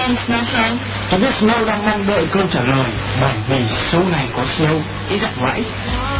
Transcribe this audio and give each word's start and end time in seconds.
and 0.00 0.18
Smasher? 0.26 0.74
Tôi 1.10 1.20
biết 1.20 1.34
Snow 1.40 1.64
đang 1.64 1.86
mong 1.86 2.06
đợi 2.06 2.26
câu 2.32 2.42
trả 2.52 2.60
lời 2.60 2.90
bởi 3.20 3.32
vì 3.48 3.64
số 3.92 3.98
này 3.98 4.26
có 4.36 4.42
Snow. 4.58 4.82
ý 5.10 5.18
giặc 5.18 5.36
vãi. 5.36 5.62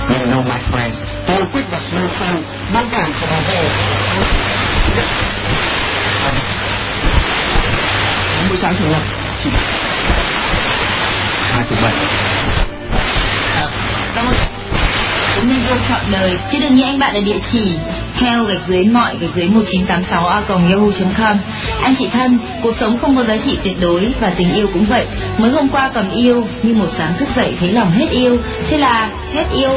You 0.08 0.26
know 0.26 0.42
my 0.44 0.60
friends, 0.72 0.94
tôi 1.26 1.42
quyết 1.52 1.64
và 1.70 1.78
Snow 1.78 2.06
Show 2.18 2.36
mong 2.72 2.88
cảm 2.92 3.12
sẽ 3.20 3.42
về. 3.48 3.68
Buổi 8.48 8.58
sáng 8.58 8.74
thường 8.76 8.92
lập, 8.92 9.02
chỉ 9.44 9.50
hai 11.52 11.64
thứ 11.70 11.76
bảy. 11.82 11.92
À, 13.54 13.66
cảm 14.14 14.26
ơn. 14.26 14.59
Cũng 15.36 15.48
nên 15.48 15.66
yêu 15.66 15.76
chọn 15.88 16.00
đời, 16.12 16.38
chứ 16.52 16.58
đừng 16.60 16.74
như 16.74 16.82
anh 16.82 16.98
bạn 16.98 17.14
ở 17.14 17.20
địa 17.20 17.38
chỉ 17.52 17.72
theo 18.18 18.44
gạch 18.44 18.68
dưới 18.68 18.84
mọi 18.84 19.16
gạch 19.20 19.30
dưới 19.34 19.46
1986 19.46 20.26
a 20.26 20.42
yahoo.com. 20.48 21.36
Anh 21.82 21.94
chị 21.98 22.08
thân, 22.12 22.38
cuộc 22.62 22.74
sống 22.80 22.98
không 22.98 23.16
có 23.16 23.24
giá 23.24 23.36
trị 23.44 23.58
tuyệt 23.64 23.76
đối 23.80 24.12
và 24.20 24.30
tình 24.36 24.52
yêu 24.52 24.68
cũng 24.72 24.84
vậy. 24.84 25.06
Mới 25.38 25.50
hôm 25.50 25.68
qua 25.68 25.90
còn 25.94 26.10
yêu, 26.10 26.46
nhưng 26.62 26.78
một 26.78 26.88
sáng 26.98 27.14
thức 27.18 27.28
dậy 27.36 27.54
thấy 27.60 27.72
lòng 27.72 27.90
hết 27.90 28.06
yêu, 28.10 28.36
thế 28.70 28.78
là 28.78 29.10
hết 29.34 29.44
yêu. 29.54 29.70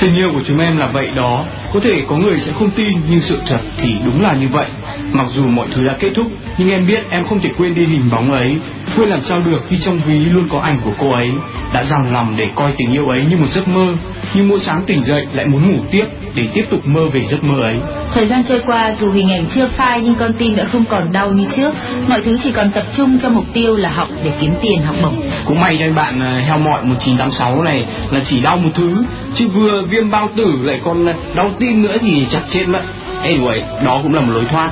Tình 0.00 0.16
yêu 0.16 0.30
của 0.34 0.40
chúng 0.46 0.58
em 0.58 0.76
là 0.76 0.86
vậy 0.86 1.10
đó 1.14 1.44
có 1.74 1.80
thể 1.80 2.02
có 2.08 2.16
người 2.16 2.36
sẽ 2.36 2.52
không 2.52 2.70
tin 2.70 2.98
Nhưng 3.10 3.20
sự 3.20 3.38
thật 3.46 3.60
thì 3.78 3.94
đúng 4.04 4.22
là 4.22 4.34
như 4.34 4.46
vậy. 4.52 4.66
Mặc 5.12 5.26
dù 5.30 5.46
mọi 5.46 5.66
thứ 5.74 5.86
đã 5.86 5.94
kết 6.00 6.10
thúc 6.14 6.26
Nhưng 6.58 6.70
em 6.70 6.86
biết 6.86 7.02
em 7.10 7.22
không 7.28 7.40
thể 7.40 7.50
quên 7.58 7.74
đi 7.74 7.84
hình 7.84 8.10
bóng 8.10 8.32
ấy. 8.32 8.56
Quên 8.96 9.08
làm 9.08 9.20
sao 9.20 9.40
được 9.40 9.62
khi 9.68 9.78
trong 9.84 9.98
ví 10.06 10.18
luôn 10.18 10.48
có 10.50 10.60
ảnh 10.60 10.80
của 10.84 10.92
cô 10.98 11.12
ấy. 11.12 11.30
Đã 11.72 11.82
dằn 11.82 12.12
lòng 12.12 12.36
để 12.36 12.48
coi 12.54 12.72
tình 12.78 12.92
yêu 12.92 13.08
ấy 13.08 13.24
như 13.24 13.36
một 13.36 13.46
giấc 13.50 13.68
mơ 13.68 13.86
Nhưng 14.34 14.48
mỗi 14.48 14.58
sáng 14.58 14.82
tỉnh 14.86 15.02
dậy 15.02 15.26
lại 15.32 15.46
muốn 15.46 15.72
ngủ 15.72 15.78
tiếp 15.90 16.04
Để 16.34 16.48
tiếp 16.54 16.64
tục 16.70 16.80
mơ 16.86 17.00
về 17.12 17.24
giấc 17.30 17.44
mơ 17.44 17.60
ấy. 17.60 17.74
Thời 18.14 18.26
gian 18.26 18.42
trôi 18.48 18.60
qua 18.66 18.94
dù 19.00 19.10
hình 19.10 19.30
ảnh 19.30 19.44
chưa 19.54 19.66
phai 19.66 20.00
nhưng 20.00 20.14
con 20.14 20.32
tim 20.32 20.56
đã 20.56 20.64
không 20.64 20.84
còn 20.88 21.12
đau 21.12 21.30
như 21.30 21.46
trước. 21.56 21.72
Mọi 22.08 22.20
thứ 22.24 22.36
chỉ 22.42 22.52
còn 22.52 22.70
tập 22.70 22.84
trung 22.96 23.18
cho 23.22 23.30
mục 23.30 23.44
tiêu 23.52 23.76
là 23.76 23.90
học 23.90 24.08
để 24.24 24.32
kiếm 24.40 24.54
tiền 24.62 24.82
học 24.82 24.96
bổng. 25.02 25.20
Cũng 25.46 25.60
may 25.60 25.76
cho 25.80 25.92
bạn 25.92 26.20
uh, 26.20 26.44
heo 26.46 26.58
mọi 26.58 26.84
1986 26.84 27.62
này 27.62 27.86
là 28.10 28.20
chỉ 28.24 28.40
đau 28.40 28.56
một 28.56 28.70
thứ 28.74 29.04
Chứ 29.36 29.48
vừa 29.48 29.82
viêm 29.82 30.10
bao 30.10 30.28
tử 30.36 30.58
lại 30.62 30.80
còn 30.84 31.06
đau 31.34 31.50
tim 31.58 31.65
nữa 31.72 31.96
thì 32.00 32.26
chắc 32.32 32.42
chết 32.50 32.64
mất. 32.68 32.82
Anyway, 33.24 33.84
đó 33.84 34.00
cũng 34.02 34.14
là 34.14 34.20
một 34.20 34.32
lối 34.32 34.44
thoát. 34.44 34.70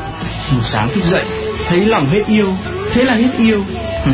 Một 0.52 0.62
sáng 0.72 0.88
thức 0.94 1.04
dậy, 1.10 1.24
thấy 1.68 1.80
lòng 1.80 2.10
hết 2.10 2.22
yêu 2.26 2.48
Thế 2.94 3.04
là 3.04 3.14
hết 3.14 3.30
yêu. 3.38 3.64
Ừ. 4.04 4.12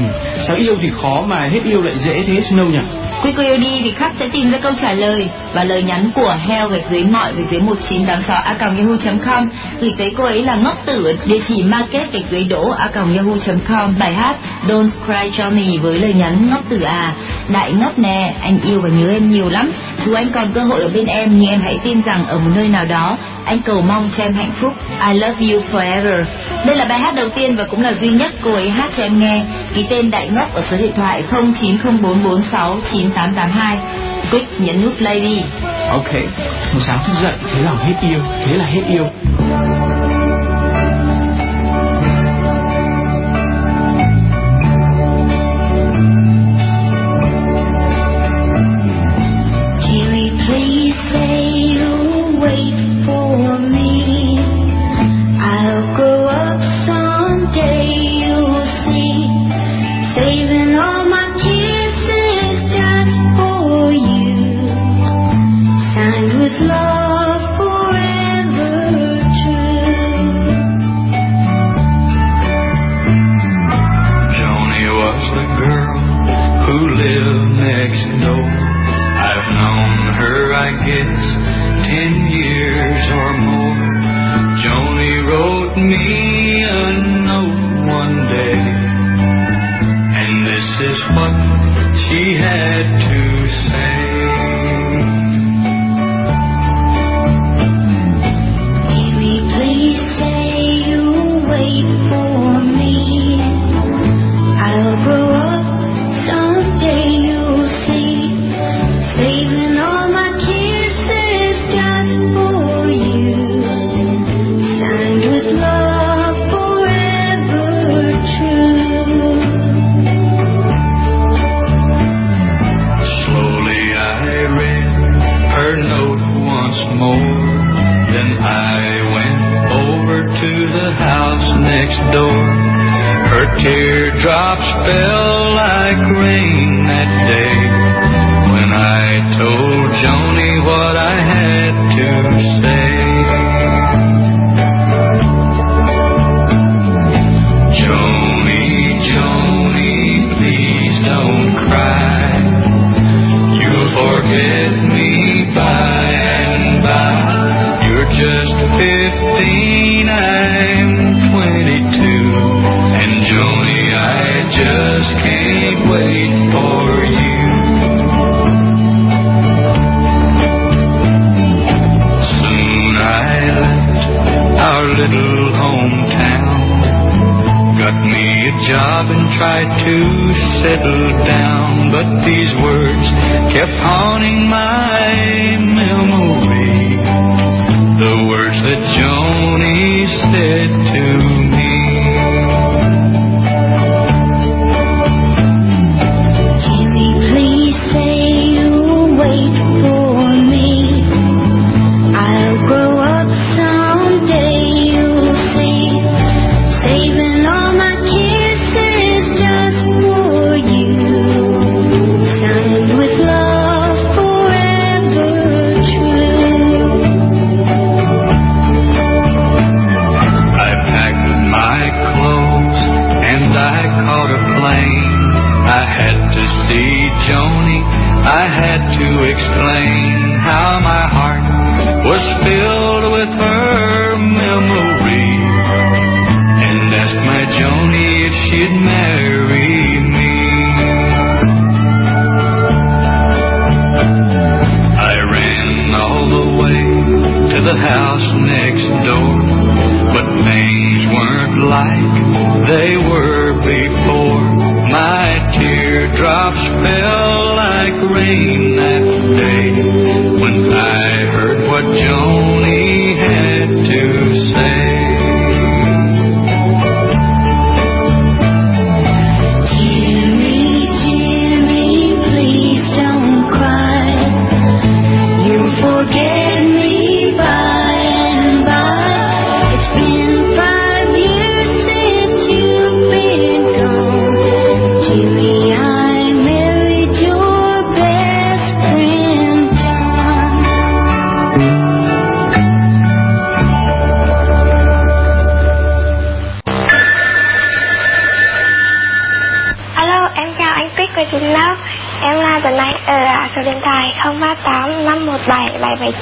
Sao 0.48 0.56
yêu 0.56 0.76
thì 0.82 0.90
khó 1.02 1.22
mà 1.26 1.48
hết 1.52 1.60
yêu 1.64 1.82
lại 1.82 1.94
dễ 1.98 2.22
thế 2.26 2.34
Snow 2.34 2.70
nhỉ? 2.70 2.78
Quy 3.22 3.32
cô 3.36 3.42
yêu 3.42 3.56
đi 3.56 3.80
thì 3.84 3.92
khắc 3.92 4.12
sẽ 4.18 4.28
tìm 4.28 4.50
ra 4.50 4.58
câu 4.58 4.72
trả 4.82 4.92
lời 4.92 5.28
và 5.54 5.64
lời 5.64 5.82
nhắn 5.82 6.10
của 6.14 6.36
heo 6.48 6.68
gạch 6.68 6.84
dưới 6.90 7.04
mọi 7.04 7.32
gạch 7.36 7.50
dưới 7.50 7.60
1986 7.60 8.36
a 8.44 8.54
yahoo.com 8.60 9.48
gửi 9.80 9.90
tới 9.98 10.12
cô 10.16 10.24
ấy 10.24 10.42
là 10.42 10.54
ngốc 10.54 10.86
tử 10.86 11.18
địa 11.26 11.40
chỉ 11.48 11.62
market 11.62 12.12
gạch 12.12 12.30
dưới 12.30 12.44
đỗ 12.44 12.70
a 12.70 12.90
yahoo.com 12.94 13.94
bài 13.98 14.14
hát 14.14 14.36
Don't 14.66 14.90
Cry 15.06 15.30
cho 15.36 15.50
me 15.50 15.66
với 15.82 15.98
lời 15.98 16.12
nhắn 16.12 16.50
ngốc 16.50 16.60
tử 16.68 16.80
à. 16.80 17.14
Đại 17.48 17.72
ngốc 17.72 17.98
nè 17.98 18.34
anh 18.42 18.58
yêu 18.64 18.80
và 18.80 18.88
nhớ 18.88 19.10
em 19.12 19.28
nhiều 19.28 19.48
lắm 19.48 19.70
dù 20.06 20.14
anh 20.14 20.30
còn 20.34 20.52
cơ 20.52 20.60
hội 20.60 20.80
ở 20.80 20.90
bên 20.94 21.06
em 21.06 21.36
nhưng 21.36 21.50
em 21.50 21.60
hãy 21.60 21.78
tin 21.84 22.02
rằng 22.02 22.26
ở 22.26 22.38
một 22.38 22.50
nơi 22.54 22.68
nào 22.68 22.84
đó 22.84 23.16
anh 23.44 23.58
cầu 23.64 23.82
mong 23.82 24.10
cho 24.16 24.24
em 24.24 24.32
hạnh 24.32 24.52
phúc. 24.60 24.72
I 25.08 25.14
love 25.14 25.34
you 25.40 25.60
forever. 25.72 26.24
Đây 26.66 26.76
là 26.76 26.84
bài 26.84 26.98
hát 26.98 27.14
đầu 27.14 27.28
tiên 27.28 27.56
và 27.56 27.64
cũng 27.70 27.82
là 27.82 27.92
duy 27.92 28.08
nhất 28.08 28.32
cô 28.44 28.52
ấy 28.52 28.70
hát 28.70 28.90
cho 28.96 29.02
em 29.02 29.18
nghe. 29.18 29.44
Ký 29.74 29.84
tên 29.90 30.10
đại 30.10 30.28
ngốc 30.28 30.54
ở 30.54 30.62
số 30.70 30.76
điện 30.76 30.92
thoại 30.96 31.24
0904469882 31.30 33.76
Quick 34.30 34.60
nhấn 34.60 34.84
nút 34.84 34.92
play 34.98 35.20
đi. 35.20 35.42
Ok, 35.90 36.12
một 36.72 36.80
sáng 36.86 36.98
thức 37.06 37.12
dậy 37.22 37.34
thế 37.54 37.62
là 37.62 37.72
hết 37.72 37.94
yêu 38.00 38.20
Thế 38.46 38.54
là 38.54 38.64
hết 38.64 38.82
yêu. 38.88 39.06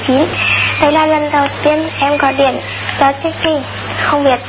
779 0.09 0.27
Đây 0.81 0.93
là 0.93 1.05
lần 1.05 1.31
đầu 1.31 1.47
tiên 1.63 1.89
em 1.99 2.17
có 2.17 2.31
điện 2.31 2.59
cho 2.99 3.11
chương 3.23 3.31
trình 3.43 3.61
Không 4.01 4.23
biết 4.23 4.39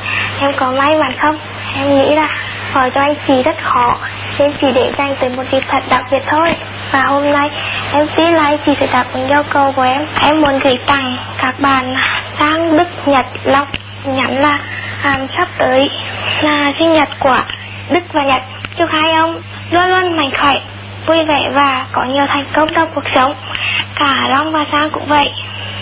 em 0.41 0.51
có 0.57 0.71
may 0.71 0.95
mắn 0.95 1.11
không? 1.21 1.37
Em 1.75 1.99
nghĩ 1.99 2.15
là 2.15 2.27
hỏi 2.71 2.89
cho 2.95 3.01
anh 3.01 3.15
chị 3.27 3.43
rất 3.43 3.55
khó. 3.63 3.93
Nên 4.39 4.51
chỉ 4.61 4.67
để 4.75 4.91
dành 4.97 5.15
tới 5.19 5.29
một 5.29 5.43
dịp 5.51 5.63
thật 5.67 5.83
đặc 5.89 6.03
biệt 6.11 6.23
thôi. 6.27 6.49
Và 6.91 7.03
hôm 7.07 7.31
nay 7.31 7.49
em 7.93 8.07
tin 8.15 8.33
là 8.33 8.43
anh 8.43 8.57
chị 8.65 8.71
sẽ 8.79 8.87
đáp 8.93 9.05
ứng 9.13 9.27
yêu 9.27 9.43
cầu 9.49 9.71
của 9.75 9.81
em. 9.81 10.05
Em 10.21 10.41
muốn 10.41 10.59
gửi 10.63 10.73
tặng 10.85 11.17
các 11.37 11.59
bạn 11.59 11.95
sang 12.39 12.77
Đức 12.77 12.87
Nhật 13.05 13.25
Long 13.43 13.67
Nhắn 14.05 14.41
là 14.41 14.59
hàng 15.01 15.27
sắp 15.37 15.47
tới 15.57 15.89
là 16.41 16.71
sinh 16.79 16.93
nhật 16.93 17.09
của 17.19 17.39
Đức 17.89 18.03
và 18.13 18.21
Nhật. 18.23 18.41
Chúc 18.77 18.89
hai 18.91 19.11
ông 19.11 19.41
luôn 19.71 19.89
luôn 19.89 20.17
mạnh 20.17 20.31
khỏe, 20.41 20.59
vui 21.07 21.25
vẻ 21.25 21.49
và 21.53 21.85
có 21.91 22.01
nhiều 22.11 22.25
thành 22.27 22.45
công 22.55 22.69
trong 22.75 22.89
cuộc 22.95 23.03
sống. 23.15 23.33
Cả 23.95 24.15
Long 24.29 24.51
và 24.51 24.63
Sang 24.71 24.89
cũng 24.89 25.05
vậy. 25.05 25.31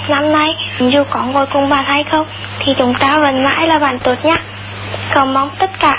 Năm 0.10 0.32
nay, 0.32 0.56
dù 0.80 1.04
có 1.10 1.24
ngồi 1.24 1.46
cùng 1.54 1.70
bạn 1.70 1.86
hay 1.86 2.04
không, 2.04 2.28
thì 2.60 2.74
chúng 2.78 2.94
ta 3.00 3.20
vẫn 3.20 3.44
mãi 3.44 3.68
là 3.68 3.80
bạn 3.80 4.00
tốt 4.00 4.16
nhất. 4.24 4.40
Cầu 5.14 5.26
mong 5.26 5.50
tất 5.60 5.70
cả 5.80 5.92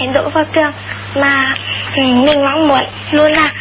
hẹn 0.00 0.12
đổ 0.12 0.22
vào 0.34 0.44
trường 0.52 0.72
mà 1.20 1.54
ừ, 1.96 2.02
mình 2.02 2.44
mong 2.44 2.68
muốn 2.68 2.84
luôn 3.10 3.32
là 3.32 3.52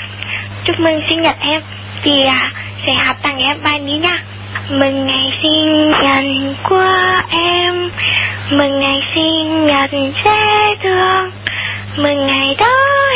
chúc 0.65 0.79
mừng 0.79 1.01
sinh 1.09 1.21
nhật 1.21 1.35
em 1.39 1.61
thì 2.03 2.25
à, 2.25 2.51
sẽ 2.85 2.93
học 2.93 3.15
tặng 3.23 3.37
em 3.37 3.57
bài 3.63 3.79
ní 3.79 3.93
nha. 3.93 4.17
Mừng 4.69 5.05
ngày 5.05 5.33
sinh 5.43 5.91
nhật 5.91 6.55
của 6.63 7.21
em 7.29 7.89
Mừng 8.49 8.79
ngày 8.79 9.03
sinh 9.15 9.65
nhật 9.65 9.89
dễ 10.25 10.75
thương 10.83 11.29
Mừng 11.97 12.27
ngày 12.27 12.55
đó 12.59 12.73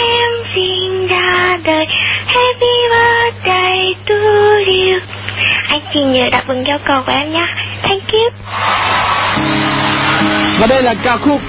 em 0.10 0.31
sinh 0.56 1.08
ra 1.08 1.58
đời 1.64 1.86
Happy 2.26 2.76
birthday 2.90 3.96
to 4.08 4.16
you 4.66 5.19
anh 5.70 5.82
chị 5.94 6.00
nhớ 6.04 6.30
đáp 6.32 6.44
ứng 6.48 6.64
yêu 6.64 6.78
cầu 6.86 7.02
của 7.06 7.12
em 7.16 7.32
nhé 7.32 7.46
Thank 7.84 8.04
you 8.12 8.30
Và 10.60 10.68
đây 10.68 10.84
là 10.84 10.94
ca 11.04 11.18
khúc 11.18 11.42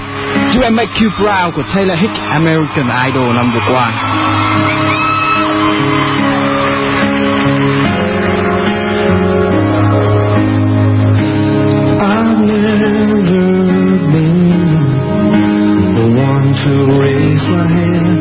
You 0.55 0.63
and 0.63 0.75
Make 0.75 0.91
You 1.01 1.09
Proud 1.17 1.55
của 1.55 1.63
Taylor 1.73 1.99
Hicks 1.99 2.19
American 2.29 2.89
Idol 3.07 3.35
năm 3.35 3.51
vừa 3.53 3.59
qua. 3.67 3.91
I've 12.03 12.39
never 12.39 13.97
been 14.13 14.61
the 15.97 16.07
one 16.29 16.53
to 16.63 16.73
raise 17.01 17.45
my 17.47 17.67
hand. 17.67 18.17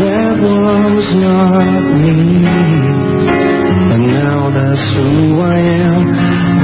That 0.00 0.36
was 0.40 1.14
not 1.14 1.82
me. 2.02 2.95
That's 4.56 4.80
who 4.96 5.38
I 5.38 5.58
am 5.84 6.02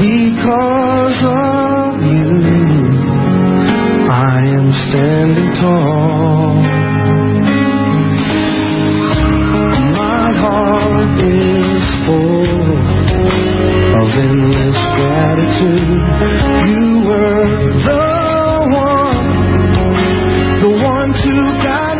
because 0.00 1.20
of 1.28 2.00
you. 2.00 2.32
I 4.08 4.48
am 4.48 4.68
standing 4.88 5.52
tall. 5.60 6.56
My 9.92 10.28
heart 10.40 11.20
is 11.20 11.82
full 12.08 12.80
of 14.00 14.08
endless 14.24 14.80
gratitude. 14.96 16.00
You 16.64 16.86
were 17.04 17.44
the 17.88 18.08
one, 18.72 19.26
the 20.64 20.72
one 20.82 21.10
to 21.12 21.34
guide 21.62 21.91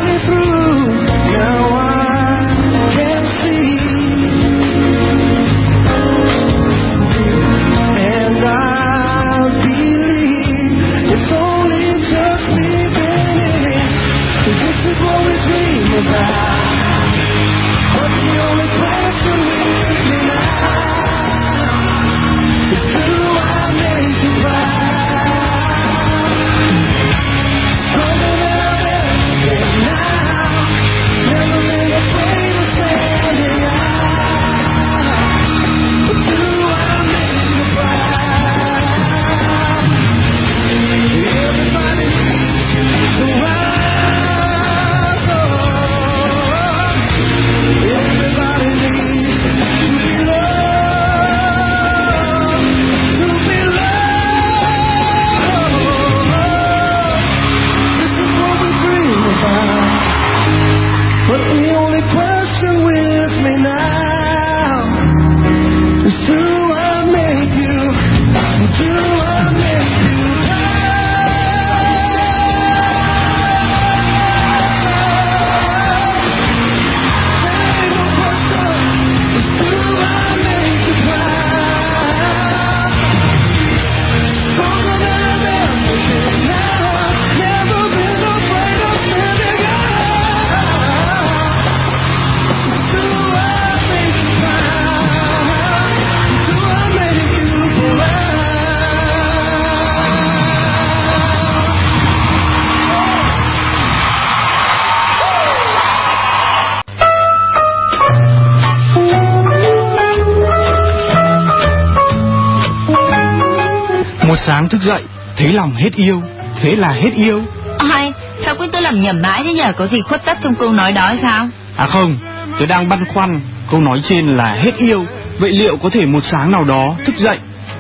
lòng 115.62 115.74
hết 115.74 115.90
yêu 115.96 116.22
thế 116.60 116.76
là 116.76 116.88
hết 116.88 117.10
yêu 117.14 117.40
Ai, 117.78 118.12
sao 118.44 118.54
quyết 118.58 118.66
tôi 118.72 118.82
làm 118.82 119.02
nhầm 119.02 119.18
mãi 119.22 119.42
thế 119.44 119.52
nhở? 119.52 119.72
Có 119.76 119.86
gì 119.86 120.00
khuất 120.00 120.24
tất 120.24 120.38
trong 120.42 120.52
câu 120.60 120.72
nói 120.72 120.92
đó 120.92 121.14
sao? 121.22 121.48
à 121.76 121.86
không 121.86 122.16
tôi 122.58 122.66
đang 122.66 122.88
băn 122.88 123.04
khoăn 123.04 123.40
câu 123.70 123.80
nói 123.80 124.00
trên 124.02 124.26
là 124.26 124.52
hết 124.54 124.72
yêu 124.78 125.04
vậy 125.38 125.50
liệu 125.52 125.76
có 125.76 125.88
thể 125.92 126.06
một 126.06 126.20
sáng 126.24 126.50
nào 126.50 126.64
đó 126.64 126.96
thức 127.04 127.16
dậy 127.16 127.38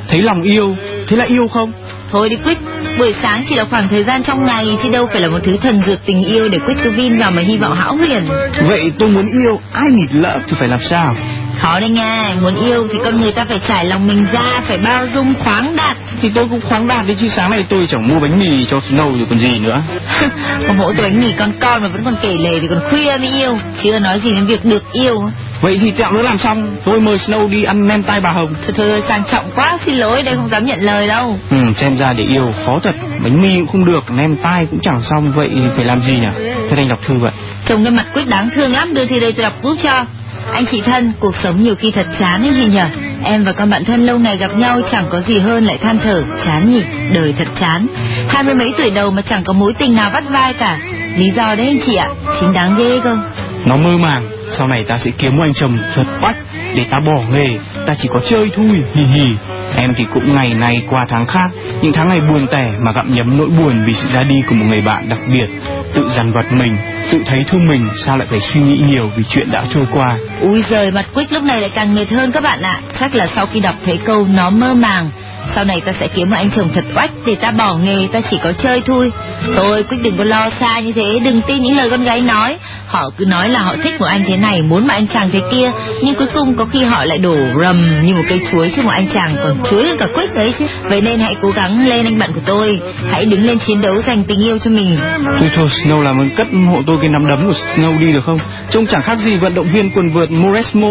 thấy 0.08 0.20
lòng 0.22 0.42
yêu 0.42 0.74
thế 1.08 1.16
là 1.16 1.24
yêu 1.24 1.48
không 1.48 1.72
Thôi 2.10 2.28
đi 2.28 2.36
Quyết, 2.44 2.58
buổi 2.98 3.14
sáng 3.22 3.44
chỉ 3.48 3.54
là 3.54 3.64
khoảng 3.64 3.88
thời 3.88 4.04
gian 4.04 4.22
trong 4.22 4.44
ngày 4.44 4.76
chứ 4.82 4.90
đâu 4.90 5.06
phải 5.12 5.20
là 5.20 5.28
một 5.28 5.38
thứ 5.44 5.56
thần 5.56 5.82
dược 5.86 6.06
tình 6.06 6.22
yêu 6.22 6.48
để 6.48 6.58
Quyết 6.58 6.74
cứ 6.84 6.90
vin 6.90 7.18
vào 7.20 7.30
mà 7.30 7.42
hy 7.42 7.58
vọng 7.58 7.72
hão 7.80 7.96
huyền. 7.96 8.28
vậy 8.68 8.92
tôi 8.98 9.08
muốn 9.08 9.26
yêu 9.42 9.60
ai 9.72 9.84
nghịch 9.92 10.22
lợm 10.22 10.40
thì 10.48 10.56
phải 10.58 10.68
làm 10.68 10.80
sao 10.90 11.16
Khó 11.62 11.78
đấy 11.80 11.88
nghe, 11.88 12.34
muốn 12.42 12.54
yêu 12.54 12.86
thì 12.92 12.98
con 13.04 13.20
người 13.20 13.32
ta 13.32 13.44
phải 13.48 13.60
trải 13.68 13.84
lòng 13.84 14.06
mình 14.06 14.26
ra, 14.32 14.60
phải 14.68 14.78
bao 14.78 15.06
dung 15.14 15.34
khoáng 15.44 15.76
đạt. 15.76 15.96
thì 16.22 16.30
tôi 16.34 16.46
cũng 16.50 16.60
khoáng 16.60 16.88
đạt 16.88 17.06
đấy 17.06 17.16
chứ. 17.20 17.28
Sáng 17.28 17.50
nay 17.50 17.64
tôi 17.68 17.86
chẳng 17.90 18.08
mua 18.08 18.20
bánh 18.20 18.38
mì 18.40 18.66
cho 18.70 18.76
Snow 18.78 19.16
rồi 19.16 19.26
còn 19.30 19.38
gì 19.38 19.58
nữa. 19.58 19.82
Có 20.68 20.74
mỗi 20.78 20.94
cái 20.94 21.02
bánh 21.02 21.20
mì 21.20 21.32
con 21.38 21.52
con 21.60 21.82
mà 21.82 21.88
vẫn 21.88 22.04
còn 22.04 22.14
kể 22.22 22.36
lể 22.40 22.60
thì 22.60 22.66
còn 22.70 22.80
khuya 22.90 23.16
mới 23.16 23.30
yêu, 23.40 23.58
chưa 23.82 23.98
nói 23.98 24.20
gì 24.20 24.34
đến 24.34 24.46
việc 24.46 24.64
được 24.64 24.92
yêu. 24.92 25.22
vậy 25.60 25.78
thì 25.82 25.90
tẹo 25.90 26.12
nữa 26.12 26.22
làm 26.22 26.38
xong. 26.38 26.76
Tôi 26.84 27.00
mời 27.00 27.16
Snow 27.16 27.48
đi 27.50 27.64
ăn 27.64 27.88
nem 27.88 28.02
tai 28.02 28.20
bà 28.20 28.30
Hồng. 28.32 28.54
Thôi 28.66 28.72
thôi 28.90 29.02
sang 29.08 29.22
trọng 29.32 29.50
quá, 29.56 29.78
xin 29.86 29.94
lỗi, 29.94 30.22
đây 30.22 30.34
không 30.36 30.48
dám 30.48 30.66
nhận 30.66 30.80
lời 30.80 31.06
đâu. 31.08 31.38
ừ, 31.50 31.56
xem 31.76 31.96
ra 31.96 32.06
để 32.18 32.24
yêu 32.24 32.52
khó 32.66 32.78
thật. 32.82 32.94
Bánh 33.24 33.42
mì 33.42 33.56
cũng 33.56 33.66
không 33.66 33.84
được 33.84 34.10
nem 34.10 34.36
tai 34.42 34.66
cũng 34.70 34.80
chẳng 34.82 35.02
xong. 35.10 35.28
Vậy 35.34 35.50
phải 35.76 35.84
làm 35.84 36.00
gì 36.00 36.12
nhỉ? 36.12 36.42
Thế 36.70 36.76
anh 36.76 36.88
đọc 36.88 36.98
thư 37.06 37.14
vậy. 37.14 37.32
Trông 37.66 37.84
cái 37.84 37.92
mặt 37.92 38.06
Quyết 38.14 38.28
đáng 38.28 38.50
thương 38.54 38.72
lắm, 38.72 38.94
đưa 38.94 39.06
thì 39.06 39.20
đây 39.20 39.32
tôi 39.32 39.42
đọc 39.42 39.52
giúp 39.62 39.76
cho. 39.82 40.04
Anh 40.52 40.64
chị 40.70 40.80
thân, 40.80 41.12
cuộc 41.20 41.34
sống 41.42 41.62
nhiều 41.62 41.74
khi 41.74 41.90
thật 41.90 42.06
chán 42.18 42.42
ấy 42.42 42.52
gì 42.54 42.66
nhở? 42.66 42.86
Em 43.24 43.44
và 43.44 43.52
con 43.52 43.70
bạn 43.70 43.84
thân 43.84 44.06
lâu 44.06 44.18
ngày 44.18 44.36
gặp 44.36 44.56
nhau 44.56 44.80
chẳng 44.92 45.06
có 45.10 45.20
gì 45.20 45.38
hơn 45.38 45.64
lại 45.64 45.78
than 45.78 45.98
thở, 46.04 46.24
chán 46.44 46.70
nhỉ, 46.70 46.82
đời 47.14 47.34
thật 47.38 47.48
chán. 47.60 47.86
Hai 48.28 48.42
mươi 48.42 48.54
mấy 48.54 48.72
tuổi 48.78 48.90
đầu 48.90 49.10
mà 49.10 49.22
chẳng 49.22 49.44
có 49.44 49.52
mối 49.52 49.72
tình 49.78 49.96
nào 49.96 50.10
vắt 50.14 50.24
vai 50.30 50.54
cả. 50.54 50.78
Lý 51.16 51.30
do 51.36 51.54
đấy 51.54 51.66
anh 51.66 51.78
chị 51.86 51.94
ạ, 51.96 52.08
chính 52.40 52.52
đáng 52.52 52.76
ghê 52.78 53.00
cơ. 53.04 53.16
Nó 53.64 53.76
mơ 53.76 53.96
màng, 53.96 54.28
sau 54.50 54.68
này 54.68 54.84
ta 54.84 54.98
sẽ 54.98 55.10
kiếm 55.18 55.36
một 55.36 55.42
anh 55.46 55.54
chồng 55.54 55.78
thật 55.94 56.04
bắt 56.20 56.36
để 56.74 56.84
ta 56.90 56.98
bỏ 57.00 57.22
nghề, 57.32 57.58
ta 57.86 57.94
chỉ 58.02 58.08
có 58.12 58.20
chơi 58.30 58.50
thôi, 58.56 58.82
hì 58.94 59.02
hì. 59.02 59.36
Em 59.76 59.90
thì 59.98 60.04
cũng 60.14 60.34
ngày 60.34 60.54
này 60.54 60.82
qua 60.90 61.00
tháng 61.08 61.26
khác, 61.26 61.50
những 61.82 61.92
tháng 61.92 62.08
ngày 62.08 62.20
buồn 62.20 62.46
tẻ 62.50 62.64
mà 62.84 62.92
gặm 62.92 63.14
nhấm 63.14 63.38
nỗi 63.38 63.48
buồn 63.58 63.84
vì 63.86 63.92
sự 63.92 64.08
ra 64.08 64.22
đi 64.22 64.42
của 64.48 64.54
một 64.54 64.64
người 64.68 64.80
bạn 64.80 65.08
đặc 65.08 65.18
biệt. 65.32 65.46
Tự 65.94 66.08
dằn 66.16 66.32
vặt 66.32 66.52
mình, 66.52 66.76
tự 67.12 67.18
thấy 67.26 67.44
thương 67.48 67.68
mình, 67.68 67.88
sao 68.06 68.18
lại 68.18 68.26
phải 68.30 68.40
suy 68.40 68.60
nghĩ 68.60 68.80
nhiều 68.88 69.10
vì 69.16 69.22
chuyện 69.28 69.50
đã 69.50 69.64
trôi 69.74 69.86
qua. 69.92 70.18
Úi 70.40 70.62
giời, 70.70 70.92
mặt 70.92 71.06
Quyết 71.14 71.32
lúc 71.32 71.42
này 71.42 71.60
lại 71.60 71.70
càng 71.74 71.94
nghệt 71.94 72.10
hơn 72.10 72.32
các 72.32 72.42
bạn 72.42 72.62
ạ. 72.62 72.80
Chắc 73.00 73.14
là 73.14 73.26
sau 73.34 73.46
khi 73.46 73.60
đọc 73.60 73.74
thấy 73.84 73.98
câu 74.04 74.26
nó 74.26 74.50
mơ 74.50 74.74
màng, 74.74 75.10
sau 75.54 75.64
này 75.64 75.80
ta 75.80 75.92
sẽ 76.00 76.08
kiếm 76.08 76.30
một 76.30 76.36
anh 76.36 76.50
chồng 76.56 76.68
thật 76.74 76.84
oách 76.96 77.10
để 77.26 77.34
ta 77.34 77.50
bỏ 77.50 77.76
nghề, 77.76 78.08
ta 78.12 78.20
chỉ 78.30 78.38
có 78.44 78.52
chơi 78.52 78.82
thôi. 78.86 79.12
Thôi 79.56 79.84
Quyết 79.88 79.98
đừng 80.02 80.16
có 80.18 80.24
lo 80.24 80.50
xa 80.60 80.80
như 80.80 80.92
thế, 80.92 81.20
đừng 81.24 81.40
tin 81.46 81.62
những 81.62 81.76
lời 81.76 81.90
con 81.90 82.02
gái 82.02 82.20
nói. 82.20 82.58
Họ 82.86 83.10
cứ 83.16 83.24
nói 83.24 83.48
là 83.48 83.60
họ 83.60 83.76
thích 83.82 84.00
một 84.00 84.06
anh 84.06 84.22
thế 84.26 84.36
này, 84.36 84.62
muốn 84.62 84.86
một 84.86 84.92
anh 84.92 85.06
chàng 85.06 85.30
thế 85.32 85.40
kia, 85.52 85.70
nhưng 86.02 86.14
cuối 86.14 86.26
cùng 86.34 86.54
có 86.54 86.64
khi 86.64 86.84
họ 86.84 87.04
lại 87.04 87.18
đổ 87.18 87.36
rầm 87.64 88.02
như 88.02 88.14
một 88.14 88.22
cây 88.28 88.40
chuối 88.52 88.72
cho 88.76 88.82
một 88.82 88.90
anh 88.90 89.06
chàng 89.14 89.36
còn 89.42 89.56
chuối 89.70 89.88
hơn 89.88 89.96
cả 89.98 90.06
Quyết 90.14 90.34
đấy 90.34 90.54
chứ. 90.58 90.66
Vậy 90.82 91.00
nên 91.00 91.18
hãy 91.18 91.36
cố 91.42 91.50
gắng 91.50 91.88
lên 91.88 92.04
anh 92.04 92.18
bạn 92.18 92.32
của 92.34 92.40
tôi, 92.46 92.80
hãy 93.10 93.24
đứng 93.24 93.44
lên 93.44 93.58
chiến 93.66 93.80
đấu 93.80 93.94
giành 94.06 94.24
tình 94.24 94.44
yêu 94.44 94.58
cho 94.58 94.70
mình. 94.70 94.98
Thôi 95.40 95.50
thôi, 95.54 95.68
Snow 95.68 96.02
làm 96.02 96.18
ơn 96.18 96.30
cất 96.36 96.46
hộ 96.68 96.82
tôi 96.86 96.96
cái 97.00 97.10
nắm 97.10 97.28
đấm 97.28 97.46
của 97.46 97.54
Snow 97.76 97.98
đi 97.98 98.12
được 98.12 98.24
không? 98.24 98.38
Trông 98.70 98.86
chẳng 98.86 99.02
khác 99.02 99.18
gì 99.18 99.36
vận 99.36 99.54
động 99.54 99.66
viên 99.72 99.90
quần 99.90 100.12
vợt 100.12 100.30
Moresmo. 100.30 100.88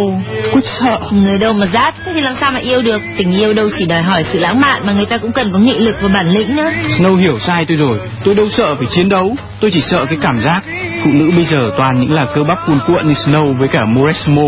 Quyết 0.54 0.66
sợ. 0.66 1.00
Người 1.12 1.38
đâu 1.38 1.54
mà 1.54 1.66
rát, 1.74 1.96
thế 2.06 2.12
thì 2.14 2.22
làm 2.22 2.36
sao 2.40 2.52
mà 2.52 2.60
yêu 2.60 2.82
được? 2.82 3.02
Tình 3.18 3.34
yêu 3.34 3.54
đâu 3.54 3.70
chỉ 3.80 3.86
đòi 3.86 4.02
hỏi 4.02 4.26
sự 4.34 4.40
lãng 4.42 4.62
mạn 4.62 4.82
mà 4.86 4.94
người 4.94 5.06
ta 5.06 5.18
cũng 5.18 5.32
cần 5.32 5.52
có 5.52 5.60
nghị 5.60 5.80
lực 5.80 5.96
và 6.02 6.10
bản 6.14 6.30
lĩnh 6.30 6.56
nữa. 6.56 6.72
Snow 6.98 7.16
hiểu 7.16 7.40
sai 7.40 7.66
tôi 7.66 7.78
rồi, 7.78 8.00
tôi 8.24 8.36
đâu 8.36 8.50
sợ 8.50 8.76
phải 8.76 8.88
chiến 8.90 9.10
đấu, 9.10 9.36
tôi 9.60 9.72
chỉ 9.74 9.82
sợ 9.82 10.06
cái 10.10 10.18
cảm 10.22 10.40
giác. 10.40 10.62
Phụ 11.04 11.12
nữ 11.14 11.32
bây 11.36 11.44
giờ 11.44 11.70
toàn 11.78 12.00
những 12.00 12.14
là 12.14 12.26
cơ 12.36 12.44
bắp 12.44 12.58
cuồn 12.68 12.80
cuộn 12.88 13.08
như 13.08 13.14
Snow 13.14 13.54
với 13.54 13.68
cả 13.68 13.86
Moresmo. 13.86 14.44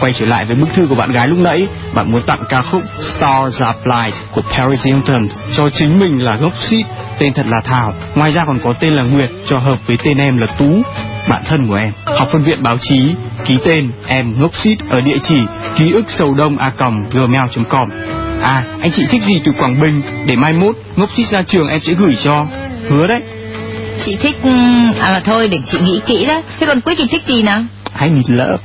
Quay 0.00 0.12
trở 0.12 0.26
lại 0.26 0.44
với 0.44 0.56
bức 0.56 0.68
thư 0.74 0.86
của 0.88 0.94
bạn 0.94 1.12
gái 1.12 1.28
lúc 1.28 1.38
nãy, 1.38 1.68
bạn 1.94 2.12
muốn 2.12 2.22
tặng 2.26 2.44
ca 2.48 2.56
khúc 2.72 2.82
Stars 3.00 3.62
Are 3.62 3.78
Blind 3.84 4.16
của 4.34 4.42
Paris 4.56 4.86
Hilton 4.86 5.28
cho 5.56 5.68
chính 5.72 6.00
mình 6.00 6.24
là 6.24 6.36
gốc 6.36 6.52
xít, 6.58 6.84
tên 7.18 7.32
thật 7.34 7.46
là 7.46 7.60
Thảo. 7.64 7.94
Ngoài 8.14 8.32
ra 8.32 8.42
còn 8.46 8.58
có 8.64 8.74
tên 8.80 8.92
là 8.94 9.02
Nguyệt 9.02 9.30
cho 9.48 9.58
hợp 9.58 9.86
với 9.86 9.98
tên 10.04 10.18
em 10.18 10.38
là 10.38 10.46
Tú, 10.46 10.82
bạn 11.28 11.42
thân 11.48 11.68
của 11.68 11.74
em. 11.74 11.92
Học 12.04 12.28
phân 12.32 12.42
viện 12.42 12.62
báo 12.62 12.76
chí, 12.80 13.14
ký 13.44 13.58
tên 13.64 13.90
em 14.06 14.34
ngốc 14.40 14.54
xít 14.54 14.76
ở 14.90 15.00
địa 15.00 15.18
chỉ 15.22 15.36
ký 15.76 15.92
ức 15.92 16.04
sầu 16.08 16.34
đông 16.34 16.58
a 16.58 16.72
gmail.com. 17.12 17.88
À, 18.44 18.64
anh 18.80 18.90
chị 18.92 19.02
thích 19.10 19.22
gì 19.22 19.34
từ 19.44 19.52
Quảng 19.58 19.80
Bình 19.80 20.02
để 20.26 20.36
mai 20.36 20.52
mốt 20.52 20.76
ngốc 20.96 21.08
xít 21.16 21.24
ra 21.24 21.42
trường 21.42 21.68
em 21.68 21.80
sẽ 21.80 21.92
gửi 21.94 22.16
cho. 22.24 22.46
Hứa 22.88 23.06
đấy. 23.08 23.20
Chị 24.04 24.16
thích... 24.16 24.36
ừm, 24.42 24.92
À 25.00 25.12
mà 25.12 25.20
thôi, 25.24 25.48
để 25.48 25.58
chị 25.72 25.78
nghĩ 25.78 26.00
kỹ 26.06 26.26
đó. 26.26 26.42
Thế 26.60 26.66
còn 26.66 26.80
Quyết 26.80 26.94
thì 26.98 27.04
thích 27.10 27.22
gì 27.26 27.42
nào? 27.42 27.62
I 28.00 28.08
need 28.08 28.30
love. 28.30 28.62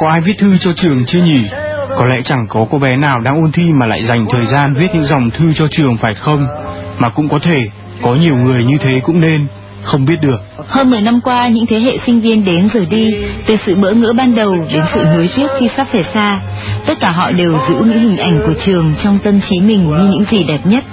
Có 0.00 0.06
ai 0.10 0.20
viết 0.24 0.34
thư 0.38 0.58
cho 0.60 0.72
trường 0.76 1.04
chưa 1.06 1.22
nhỉ? 1.22 1.44
Có 1.96 2.06
lẽ 2.06 2.22
chẳng 2.24 2.46
có 2.48 2.66
cô 2.70 2.78
bé 2.78 2.96
nào 2.96 3.16
đang 3.24 3.34
ôn 3.34 3.52
thi 3.52 3.62
mà 3.80 3.86
lại 3.86 4.04
dành 4.04 4.26
thời 4.32 4.46
gian 4.46 4.74
viết 4.80 4.88
những 4.94 5.04
dòng 5.04 5.30
thư 5.30 5.52
cho 5.54 5.66
trường 5.70 5.96
phải 5.96 6.14
không? 6.14 6.46
Mà 6.98 7.08
cũng 7.08 7.28
có 7.28 7.38
thể, 7.42 7.60
có 8.02 8.14
nhiều 8.14 8.36
người 8.36 8.64
như 8.64 8.78
thế 8.80 9.00
cũng 9.04 9.20
nên, 9.20 9.46
không 9.82 10.04
biết 10.04 10.16
được. 10.22 10.40
Hơn 10.68 10.90
10 10.90 11.00
năm 11.00 11.20
qua, 11.24 11.48
những 11.48 11.66
thế 11.66 11.80
hệ 11.80 11.98
sinh 12.06 12.20
viên 12.20 12.44
đến 12.44 12.68
rồi 12.74 12.86
đi, 12.90 13.14
từ 13.46 13.56
sự 13.66 13.76
bỡ 13.76 13.92
ngỡ 13.92 14.12
ban 14.12 14.34
đầu 14.34 14.56
đến 14.72 14.82
sự 14.94 15.04
nuối 15.14 15.28
tiếc 15.36 15.46
khi 15.60 15.68
sắp 15.76 15.86
về 15.92 16.02
xa. 16.14 16.40
Tất 16.86 16.94
cả 17.00 17.08
họ 17.10 17.30
đều 17.30 17.58
giữ 17.68 17.74
những 17.74 18.00
hình 18.00 18.18
ảnh 18.18 18.40
của 18.46 18.54
trường 18.66 18.94
trong 19.04 19.18
tâm 19.18 19.40
trí 19.40 19.60
mình 19.60 19.88
như 19.88 20.08
những 20.10 20.24
gì 20.30 20.44
đẹp 20.44 20.60
nhất. 20.64 20.84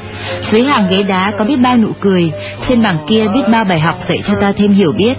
Dưới 0.51 0.63
hàng 0.63 0.87
ghế 0.89 1.03
đá 1.03 1.31
có 1.37 1.45
biết 1.45 1.57
bao 1.63 1.77
nụ 1.77 1.89
cười, 1.99 2.31
trên 2.67 2.81
bảng 2.81 3.05
kia 3.07 3.27
biết 3.33 3.43
bao 3.51 3.65
bài 3.69 3.79
học 3.79 3.95
dạy 4.09 4.17
cho 4.27 4.33
ta 4.41 4.51
thêm 4.51 4.73
hiểu 4.73 4.91
biết. 4.97 5.17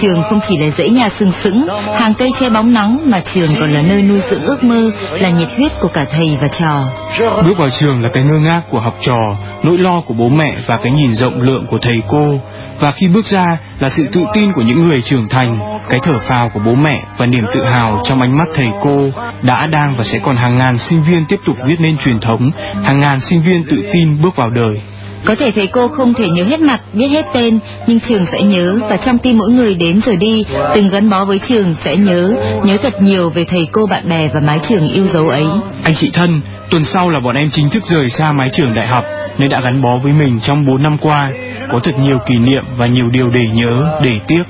Trường 0.00 0.22
không 0.22 0.40
chỉ 0.48 0.58
là 0.58 0.66
dãy 0.78 0.88
nhà 0.88 1.08
sừng 1.18 1.32
sững, 1.44 1.68
hàng 2.00 2.14
cây 2.18 2.30
che 2.40 2.50
bóng 2.50 2.72
nắng 2.72 2.98
mà 3.04 3.20
trường 3.34 3.50
còn 3.60 3.70
là 3.70 3.82
nơi 3.82 4.02
nuôi 4.02 4.20
dưỡng 4.30 4.42
ước 4.42 4.64
mơ, 4.64 4.90
là 5.10 5.30
nhiệt 5.30 5.48
huyết 5.56 5.72
của 5.80 5.88
cả 5.88 6.04
thầy 6.12 6.38
và 6.40 6.48
trò. 6.48 6.84
Bước 7.18 7.54
vào 7.58 7.68
trường 7.80 8.02
là 8.02 8.08
cái 8.12 8.24
ngơ 8.24 8.38
ngác 8.38 8.60
của 8.70 8.80
học 8.80 8.94
trò, 9.00 9.36
nỗi 9.62 9.78
lo 9.78 10.00
của 10.06 10.14
bố 10.14 10.28
mẹ 10.28 10.54
và 10.66 10.78
cái 10.82 10.92
nhìn 10.92 11.14
rộng 11.14 11.42
lượng 11.42 11.66
của 11.66 11.78
thầy 11.82 12.02
cô. 12.08 12.40
Và 12.80 12.92
khi 12.92 13.08
bước 13.08 13.24
ra 13.24 13.58
là 13.78 13.90
sự 13.90 14.08
tự 14.12 14.20
tin 14.34 14.52
của 14.52 14.62
những 14.62 14.88
người 14.88 15.02
trưởng 15.02 15.28
thành, 15.28 15.58
cái 15.88 16.00
thở 16.02 16.12
phào 16.28 16.50
của 16.54 16.60
bố 16.64 16.74
mẹ 16.74 17.02
và 17.18 17.26
niềm 17.26 17.44
tự 17.54 17.64
hào 17.64 18.02
trong 18.04 18.20
ánh 18.20 18.38
mắt 18.38 18.46
thầy 18.54 18.68
cô 18.82 19.08
đã 19.42 19.66
đang 19.66 19.94
và 19.98 20.04
sẽ 20.04 20.18
còn 20.22 20.36
hàng 20.36 20.58
ngàn 20.58 20.78
sinh 20.78 21.02
viên 21.08 21.24
tiếp 21.28 21.40
tục 21.46 21.56
viết 21.66 21.76
nên 21.80 21.96
truyền 22.04 22.20
thống, 22.20 22.50
hàng 22.84 23.00
ngàn 23.00 23.20
sinh 23.20 23.42
viên 23.42 23.64
tự 23.70 23.76
tin 23.92 24.22
bước 24.22 24.36
vào 24.36 24.50
đời. 24.50 24.80
Có 25.24 25.34
thể 25.34 25.50
thầy 25.50 25.66
cô 25.66 25.88
không 25.88 26.14
thể 26.14 26.28
nhớ 26.28 26.44
hết 26.44 26.60
mặt, 26.60 26.80
biết 26.92 27.08
hết 27.08 27.26
tên, 27.32 27.58
nhưng 27.86 28.00
trường 28.00 28.26
sẽ 28.32 28.42
nhớ 28.42 28.78
và 28.90 28.96
trong 28.96 29.18
tim 29.18 29.38
mỗi 29.38 29.50
người 29.50 29.74
đến 29.74 30.00
rồi 30.06 30.16
đi, 30.16 30.44
từng 30.74 30.88
gắn 30.88 31.10
bó 31.10 31.24
với 31.24 31.40
trường 31.48 31.74
sẽ 31.84 31.96
nhớ, 31.96 32.34
nhớ 32.64 32.76
thật 32.82 33.02
nhiều 33.02 33.30
về 33.30 33.44
thầy 33.44 33.68
cô 33.72 33.86
bạn 33.86 34.08
bè 34.08 34.28
và 34.34 34.40
mái 34.40 34.58
trường 34.68 34.88
yêu 34.88 35.06
dấu 35.12 35.28
ấy. 35.28 35.44
Anh 35.82 35.94
chị 36.00 36.10
thân, 36.14 36.40
tuần 36.70 36.84
sau 36.84 37.10
là 37.10 37.20
bọn 37.24 37.36
em 37.36 37.50
chính 37.50 37.70
thức 37.70 37.82
rời 37.84 38.10
xa 38.10 38.32
mái 38.32 38.50
trường 38.52 38.74
đại 38.74 38.86
học 38.86 39.04
nên 39.38 39.50
đã 39.50 39.60
gắn 39.60 39.82
bó 39.82 39.96
với 39.96 40.12
mình 40.12 40.40
trong 40.42 40.66
4 40.66 40.82
năm 40.82 40.98
qua, 40.98 41.30
có 41.72 41.80
thật 41.82 41.98
nhiều 41.98 42.18
kỷ 42.26 42.34
niệm 42.38 42.64
và 42.76 42.86
nhiều 42.86 43.10
điều 43.10 43.30
để 43.30 43.52
nhớ, 43.52 43.82
để 44.02 44.20
tiếc. 44.26 44.42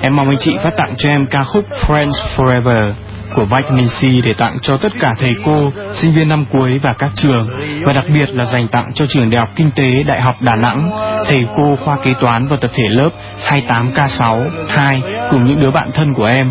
Em 0.00 0.16
mong 0.16 0.28
anh 0.28 0.38
chị 0.40 0.56
phát 0.64 0.76
tặng 0.76 0.94
cho 0.98 1.08
em 1.08 1.26
ca 1.30 1.44
khúc 1.44 1.64
Friends 1.86 2.12
Forever 2.36 2.92
của 3.34 3.44
Vitamin 3.44 3.86
C 3.86 4.24
để 4.24 4.34
tặng 4.34 4.58
cho 4.62 4.76
tất 4.76 4.92
cả 5.00 5.14
thầy 5.18 5.34
cô, 5.44 5.70
sinh 5.92 6.14
viên 6.14 6.28
năm 6.28 6.44
cuối 6.52 6.80
và 6.82 6.94
các 6.98 7.10
trường 7.14 7.48
và 7.84 7.92
đặc 7.92 8.04
biệt 8.08 8.26
là 8.32 8.44
dành 8.44 8.68
tặng 8.68 8.90
cho 8.94 9.06
trường 9.08 9.30
Đại 9.30 9.38
học 9.38 9.48
Kinh 9.56 9.70
tế 9.76 10.02
Đại 10.02 10.20
học 10.20 10.36
Đà 10.40 10.52
Nẵng, 10.56 10.90
thầy 11.26 11.46
cô 11.56 11.76
khoa 11.76 11.96
kế 12.04 12.10
toán 12.20 12.46
và 12.46 12.56
tập 12.60 12.70
thể 12.74 12.84
lớp 12.88 13.10
28K6 13.50 14.48
2 14.68 15.02
cùng 15.30 15.44
những 15.44 15.60
đứa 15.60 15.70
bạn 15.70 15.90
thân 15.94 16.14
của 16.14 16.26
em. 16.26 16.50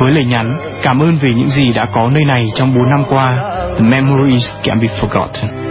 Với 0.00 0.12
lời 0.12 0.24
nhắn, 0.24 0.56
cảm 0.82 0.98
ơn 0.98 1.18
vì 1.22 1.34
những 1.34 1.50
gì 1.50 1.72
đã 1.72 1.84
có 1.84 2.10
nơi 2.10 2.24
này 2.24 2.42
trong 2.54 2.74
4 2.74 2.90
năm 2.96 3.04
qua. 3.08 3.30
The 3.78 3.84
memories 3.84 4.44
can't 4.62 4.80
be 4.80 4.88
forgotten. 5.00 5.61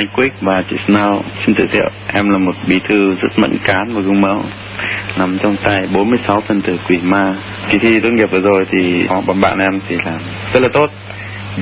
Mai 0.00 0.06
anh 0.06 0.16
Quick 0.16 0.36
và 0.40 0.62
chị 0.70 0.76
Snow. 0.86 1.20
Xin 1.46 1.54
tự 1.54 1.66
thiệu, 1.72 1.90
em 2.14 2.30
là 2.30 2.38
một 2.38 2.54
bí 2.68 2.80
thư 2.88 3.14
rất 3.14 3.38
mẫn 3.38 3.58
cán 3.64 3.84
và 3.94 4.00
gương 4.00 4.20
mẫu, 4.20 4.40
nằm 5.18 5.38
trong 5.42 5.56
tay 5.64 5.86
46 5.94 6.40
phân 6.40 6.60
tử 6.60 6.78
quỷ 6.88 6.98
ma. 7.02 7.34
Kỳ 7.70 7.78
thi 7.78 8.00
tốt 8.00 8.08
nghiệp 8.12 8.30
vừa 8.30 8.40
rồi 8.40 8.64
thì 8.70 9.06
bọn 9.26 9.40
bạn 9.40 9.58
em 9.58 9.80
thì 9.88 9.96
làm 10.04 10.20
rất 10.52 10.62
là 10.62 10.68
tốt 10.72 10.86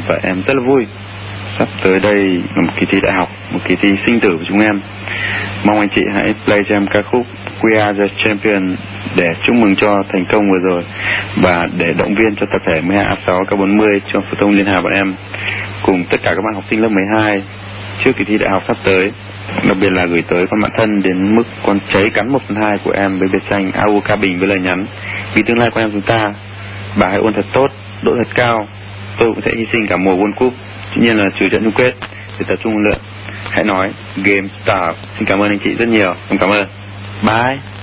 và 0.09 0.19
em 0.23 0.43
rất 0.47 0.55
là 0.57 0.63
vui. 0.69 0.87
Sắp 1.59 1.69
tới 1.85 2.01
đây 2.01 2.43
là 2.57 2.63
một 2.63 2.73
kỳ 2.77 2.87
thi 2.87 2.99
đại 3.03 3.13
học, 3.19 3.29
một 3.53 3.61
kỳ 3.65 3.75
thi 3.83 3.93
sinh 4.07 4.21
tử 4.21 4.29
của 4.29 4.45
chúng 4.49 4.61
em. 4.61 4.81
Mong 5.65 5.81
anh 5.81 5.89
chị 5.95 6.03
hãy 6.15 6.35
play 6.45 6.61
cho 6.69 6.75
em 6.75 6.87
ca 6.87 7.03
khúc 7.03 7.27
We 7.63 7.85
Are 7.85 8.05
The 8.05 8.15
Champion 8.25 8.77
để 9.17 9.29
chúc 9.47 9.57
mừng 9.57 9.75
cho 9.77 10.03
thành 10.13 10.25
công 10.25 10.43
vừa 10.51 10.71
rồi 10.71 10.83
và 11.43 11.65
để 11.79 11.93
động 11.93 12.15
viên 12.15 12.35
cho 12.37 12.47
tập 12.47 12.61
thể 12.67 12.83
12A6 12.83 13.45
K40 13.45 13.99
cho 14.13 14.21
phổ 14.21 14.41
thông 14.41 14.51
liên 14.51 14.67
hà 14.67 14.81
bọn 14.81 14.93
em 14.93 15.15
cùng 15.83 16.05
tất 16.11 16.17
cả 16.23 16.31
các 16.37 16.43
bạn 16.45 16.55
học 16.55 16.65
sinh 16.71 16.83
lớp 16.83 16.89
12 16.89 17.43
trước 18.05 18.13
kỳ 18.17 18.25
thi 18.25 18.39
đại 18.39 18.51
học 18.51 18.63
sắp 18.67 18.77
tới. 18.85 19.13
Đặc 19.69 19.77
biệt 19.81 19.93
là 19.93 20.07
gửi 20.07 20.23
tới 20.29 20.47
con 20.51 20.61
bạn 20.61 20.71
thân 20.79 21.03
đến 21.03 21.37
mức 21.37 21.45
con 21.67 21.79
cháy 21.93 22.11
cắn 22.15 22.33
một 22.33 22.43
phần 22.49 22.57
hai 22.57 22.79
của 22.85 22.91
em 22.91 23.19
với 23.19 23.29
biệt 23.33 23.43
danh 23.51 23.73
AU 23.73 24.01
Ca 24.01 24.17
Bình 24.17 24.39
với 24.39 24.49
lời 24.49 24.59
nhắn. 24.61 24.87
Vì 25.35 25.43
tương 25.43 25.59
lai 25.59 25.69
của 25.75 25.81
em 25.81 25.91
chúng 25.93 26.03
ta, 26.03 26.33
bà 27.01 27.09
hãy 27.09 27.19
ôn 27.19 27.33
thật 27.33 27.47
tốt, 27.53 27.67
độ 28.03 28.13
thật 28.15 28.31
cao. 28.35 28.67
Tôi 29.19 29.29
cũng 29.35 29.41
sẽ 29.41 29.51
hy 29.57 29.65
sinh 29.73 29.87
cả 29.87 29.97
mùa 29.97 30.17
World 30.17 30.35
Cup. 30.37 30.55
Tuy 30.95 31.03
nhiên 31.03 31.17
là 31.17 31.25
trừ 31.41 31.49
trận 31.49 31.65
chung 31.65 31.75
kết 31.77 31.93
để 32.39 32.47
tập 32.49 32.59
trung 32.63 32.73
huấn 32.73 32.85
luyện. 32.85 33.01
Hãy 33.51 33.65
nói, 33.65 33.89
game 34.17 34.49
start 34.63 34.97
xin 35.19 35.29
cảm 35.29 35.39
ơn 35.39 35.51
anh 35.51 35.59
chị 35.65 35.75
rất 35.75 35.89
nhiều. 35.89 36.15
Em 36.29 36.39
cảm 36.39 36.51
ơn. 36.51 36.69
Bye. 37.23 37.78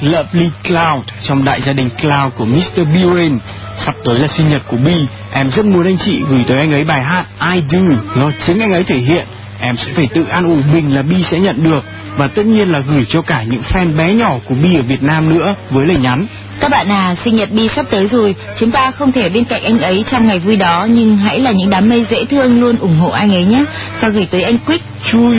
Lovely 0.00 0.50
Cloud 0.64 1.04
trong 1.22 1.44
đại 1.44 1.60
gia 1.60 1.72
đình 1.72 1.90
Cloud 1.90 2.34
của 2.36 2.44
Mr. 2.44 2.88
Buren. 2.94 3.38
Sắp 3.76 3.94
tới 4.04 4.18
là 4.18 4.28
sinh 4.28 4.48
nhật 4.48 4.62
của 4.68 4.76
Bi, 4.76 5.06
em 5.32 5.50
rất 5.50 5.64
muốn 5.66 5.84
anh 5.84 5.96
chị 5.98 6.20
gửi 6.30 6.44
tới 6.48 6.58
anh 6.58 6.72
ấy 6.72 6.84
bài 6.84 7.02
hát 7.02 7.24
I 7.54 7.62
Do 7.68 7.78
do 8.16 8.30
chính 8.46 8.58
anh 8.60 8.72
ấy 8.72 8.84
thể 8.84 8.96
hiện. 8.96 9.26
Em 9.60 9.76
sẽ 9.76 9.92
phải 9.96 10.08
tự 10.14 10.24
an 10.30 10.44
ủi 10.44 10.62
mình 10.72 10.94
là 10.94 11.02
Bi 11.02 11.22
sẽ 11.22 11.40
nhận 11.40 11.62
được 11.62 11.84
và 12.16 12.28
tất 12.34 12.46
nhiên 12.46 12.68
là 12.68 12.78
gửi 12.78 13.04
cho 13.08 13.22
cả 13.22 13.42
những 13.48 13.60
fan 13.60 13.96
bé 13.96 14.14
nhỏ 14.14 14.38
của 14.44 14.54
Bi 14.54 14.76
ở 14.76 14.82
Việt 14.82 15.02
Nam 15.02 15.34
nữa 15.34 15.54
với 15.70 15.86
lời 15.86 15.96
nhắn. 15.96 16.26
Các 16.60 16.70
bạn 16.70 16.88
à, 16.88 17.14
sinh 17.24 17.36
nhật 17.36 17.52
Bi 17.52 17.68
sắp 17.76 17.86
tới 17.90 18.08
rồi, 18.08 18.34
chúng 18.58 18.70
ta 18.70 18.90
không 18.90 19.12
thể 19.12 19.28
bên 19.28 19.44
cạnh 19.44 19.62
anh 19.62 19.80
ấy 19.80 20.04
trong 20.10 20.26
ngày 20.26 20.38
vui 20.38 20.56
đó, 20.56 20.86
nhưng 20.90 21.16
hãy 21.16 21.40
là 21.40 21.50
những 21.50 21.70
đám 21.70 21.88
mây 21.88 22.06
dễ 22.10 22.24
thương 22.24 22.60
luôn 22.60 22.76
ủng 22.78 22.96
hộ 22.96 23.10
anh 23.10 23.34
ấy 23.34 23.44
nhé. 23.44 23.64
Và 24.00 24.08
gửi 24.08 24.26
tới 24.30 24.42
anh 24.42 24.58
Quick, 24.58 24.84
Chui, 25.10 25.36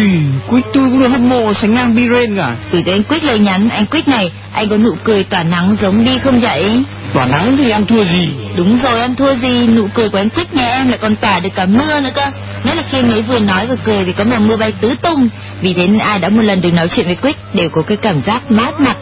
Quick 0.49 0.67
tôi 0.73 0.83
cũng 0.89 0.99
được 0.99 1.07
hâm 1.07 1.29
mộ 1.29 1.53
sánh 1.53 1.73
ngang 1.73 1.95
Biren 1.95 2.35
cả. 2.35 2.57
gửi 2.71 2.83
tới 2.85 2.93
anh 2.93 3.03
Quick 3.03 3.23
lời 3.23 3.39
nhắn, 3.39 3.69
anh 3.69 3.85
Quick 3.85 4.07
này, 4.07 4.31
anh 4.53 4.69
có 4.69 4.77
nụ 4.77 4.95
cười 5.03 5.23
tỏa 5.23 5.43
nắng 5.43 5.75
giống 5.81 6.05
Bi 6.05 6.11
không 6.23 6.39
vậy? 6.39 6.83
Tỏa 7.13 7.25
nắng 7.25 7.55
thì 7.57 7.69
ăn 7.69 7.85
thua 7.85 8.03
gì? 8.03 8.29
Đúng 8.57 8.79
rồi, 8.83 8.99
ăn 9.01 9.15
thua 9.15 9.35
gì, 9.35 9.67
nụ 9.67 9.87
cười 9.93 10.09
của 10.09 10.17
anh 10.17 10.29
Quick 10.29 10.53
nhà 10.53 10.67
em 10.67 10.89
lại 10.89 10.97
còn 11.01 11.15
tỏa 11.15 11.39
được 11.39 11.49
cả 11.55 11.65
mưa 11.65 11.99
nữa 12.01 12.09
cơ. 12.15 12.25
Nhất 12.63 12.75
là 12.77 12.83
khi 12.91 12.97
anh 12.97 13.11
ấy 13.11 13.21
vừa 13.21 13.39
nói 13.39 13.67
vừa 13.67 13.75
cười 13.85 14.05
thì 14.05 14.13
có 14.13 14.23
mà 14.23 14.39
mưa 14.39 14.57
bay 14.57 14.71
tứ 14.81 14.95
tung. 15.01 15.29
Vì 15.61 15.73
thế 15.73 15.87
nên 15.87 15.99
ai 15.99 16.19
đã 16.19 16.29
một 16.29 16.41
lần 16.41 16.61
được 16.61 16.73
nói 16.73 16.87
chuyện 16.95 17.05
với 17.05 17.15
Quick 17.15 17.39
đều 17.55 17.69
có 17.69 17.81
cái 17.81 17.97
cảm 17.97 18.21
giác 18.27 18.51
mát 18.51 18.79
mặt. 18.79 18.97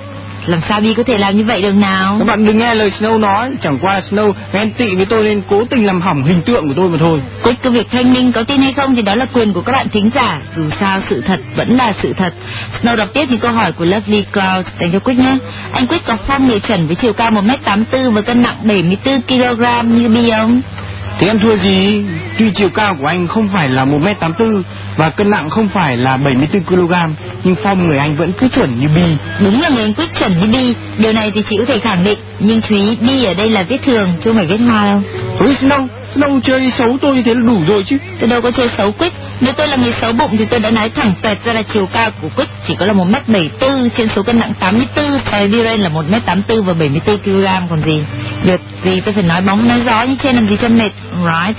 Làm 0.47 0.59
sao 0.69 0.81
Bi 0.81 0.93
có 0.93 1.03
thể 1.03 1.17
làm 1.17 1.37
như 1.37 1.43
vậy 1.43 1.61
được 1.61 1.75
nào? 1.75 2.15
Các 2.19 2.25
bạn 2.27 2.45
đừng 2.45 2.57
nghe 2.57 2.75
lời 2.75 2.91
Snow 2.99 3.19
nói, 3.19 3.51
chẳng 3.61 3.79
qua 3.81 3.93
là 3.93 3.99
Snow 3.99 4.33
ghen 4.53 4.71
tị 4.71 4.95
với 4.95 5.05
tôi 5.05 5.23
nên 5.23 5.41
cố 5.49 5.63
tình 5.69 5.85
làm 5.85 6.01
hỏng 6.01 6.23
hình 6.23 6.41
tượng 6.41 6.67
của 6.67 6.73
tôi 6.77 6.89
mà 6.89 6.97
thôi. 6.99 7.21
Quick 7.43 7.63
cứ 7.63 7.71
việc 7.71 7.87
thanh 7.91 8.13
minh 8.13 8.31
có 8.31 8.43
tin 8.43 8.61
hay 8.61 8.73
không 8.73 8.95
thì 8.95 9.01
đó 9.01 9.15
là 9.15 9.25
quyền 9.33 9.53
của 9.53 9.61
các 9.61 9.71
bạn 9.71 9.89
thính 9.89 10.09
giả. 10.15 10.39
Dù 10.55 10.69
sao 10.79 11.01
sự 11.09 11.21
thật 11.21 11.39
vẫn 11.55 11.77
là 11.77 11.93
sự 12.03 12.13
thật. 12.13 12.33
Snow 12.81 12.95
đọc 12.95 13.07
tiếp 13.13 13.25
những 13.29 13.39
câu 13.39 13.51
hỏi 13.51 13.71
của 13.71 13.85
Lovely 13.85 14.23
Cloud 14.33 14.65
dành 14.79 14.91
cho 14.93 14.99
Quick 14.99 15.19
nhé. 15.19 15.37
Anh 15.71 15.87
Quick 15.87 16.05
có 16.05 16.17
form 16.27 16.47
người 16.47 16.59
chuẩn 16.59 16.87
với 16.87 16.95
chiều 16.95 17.13
cao 17.13 17.31
1m84 17.31 18.11
và 18.11 18.21
cân 18.21 18.41
nặng 18.41 18.57
74kg 18.63 19.83
như 19.83 20.09
Bi 20.09 20.31
không? 20.31 20.61
Thế 21.19 21.27
em 21.27 21.39
thua 21.43 21.55
gì? 21.55 22.05
Tuy 22.39 22.51
chiều 22.55 22.69
cao 22.69 22.95
của 22.99 23.07
anh 23.07 23.27
không 23.27 23.47
phải 23.47 23.69
là 23.69 23.85
1m84 23.85 24.61
và 24.97 25.09
cân 25.09 25.29
nặng 25.29 25.49
không 25.49 25.67
phải 25.69 25.97
là 25.97 26.17
74kg, 26.17 27.09
nhưng 27.43 27.55
form 27.63 27.87
người 27.87 27.97
anh 27.97 28.17
vẫn 28.17 28.31
cứ 28.37 28.47
chuẩn 28.47 28.79
như 28.79 28.87
Bi. 28.95 29.03
Đúng 29.43 29.61
là 29.61 29.69
người 29.69 29.83
anh 29.83 29.93
Quick 29.93 30.19
chuẩn 30.19 30.39
như 30.39 30.47
Bi. 30.47 30.75
Điều 30.97 31.13
này 31.13 31.31
thì 31.35 31.43
chị 31.49 31.55
có 31.59 31.65
thể 31.65 31.79
khẳng 31.79 32.03
định. 32.03 32.19
Nhưng 32.39 32.61
chú 32.61 32.75
ý 32.75 32.97
Bi 33.01 33.25
ở 33.25 33.33
đây 33.33 33.49
là 33.49 33.63
viết 33.63 33.81
thường 33.83 34.13
chứ 34.21 34.29
không 34.29 34.37
phải 34.37 34.47
viết 34.47 34.57
hoa 34.65 34.85
đâu. 34.85 35.01
Ôi 35.39 35.55
Snow, 35.61 35.87
Lâu 36.15 36.39
chơi 36.43 36.71
xấu 36.77 36.97
tôi 37.01 37.15
như 37.15 37.23
thế 37.23 37.33
là 37.33 37.41
đủ 37.47 37.61
rồi 37.67 37.83
chứ. 37.87 37.95
Tôi 38.19 38.29
đâu 38.29 38.41
có 38.41 38.51
chơi 38.51 38.69
xấu 38.77 38.91
Quýt 38.91 39.13
Nếu 39.41 39.53
tôi 39.53 39.67
là 39.67 39.75
người 39.75 39.93
xấu 40.01 40.13
bụng 40.13 40.37
thì 40.37 40.45
tôi 40.45 40.59
đã 40.59 40.69
nói 40.69 40.89
thẳng 40.89 41.13
tuệt 41.21 41.37
ra 41.43 41.53
là 41.53 41.61
chiều 41.61 41.85
cao 41.93 42.11
của 42.21 42.29
Quýt 42.35 42.47
chỉ 42.67 42.75
có 42.79 42.85
là 42.85 42.93
1m74 42.93 43.89
trên 43.97 44.07
số 44.15 44.23
cân 44.23 44.39
nặng 44.39 44.53
84, 44.59 45.05
còn 45.31 45.51
Viren 45.51 45.79
là 45.79 45.89
1m84 45.89 46.63
và 46.63 46.73
74kg 46.73 47.61
còn 47.69 47.81
gì. 47.81 48.03
Được 48.43 48.61
gì 48.83 49.01
tôi 49.01 49.13
phải 49.13 49.23
nói 49.23 49.41
bóng 49.41 49.67
nói 49.67 49.81
gió 49.85 50.03
như 50.03 50.15
trên 50.23 50.35
làm 50.35 50.47
gì 50.47 50.57
cho 50.61 50.67
mệt. 50.67 50.91
Right. 51.13 51.57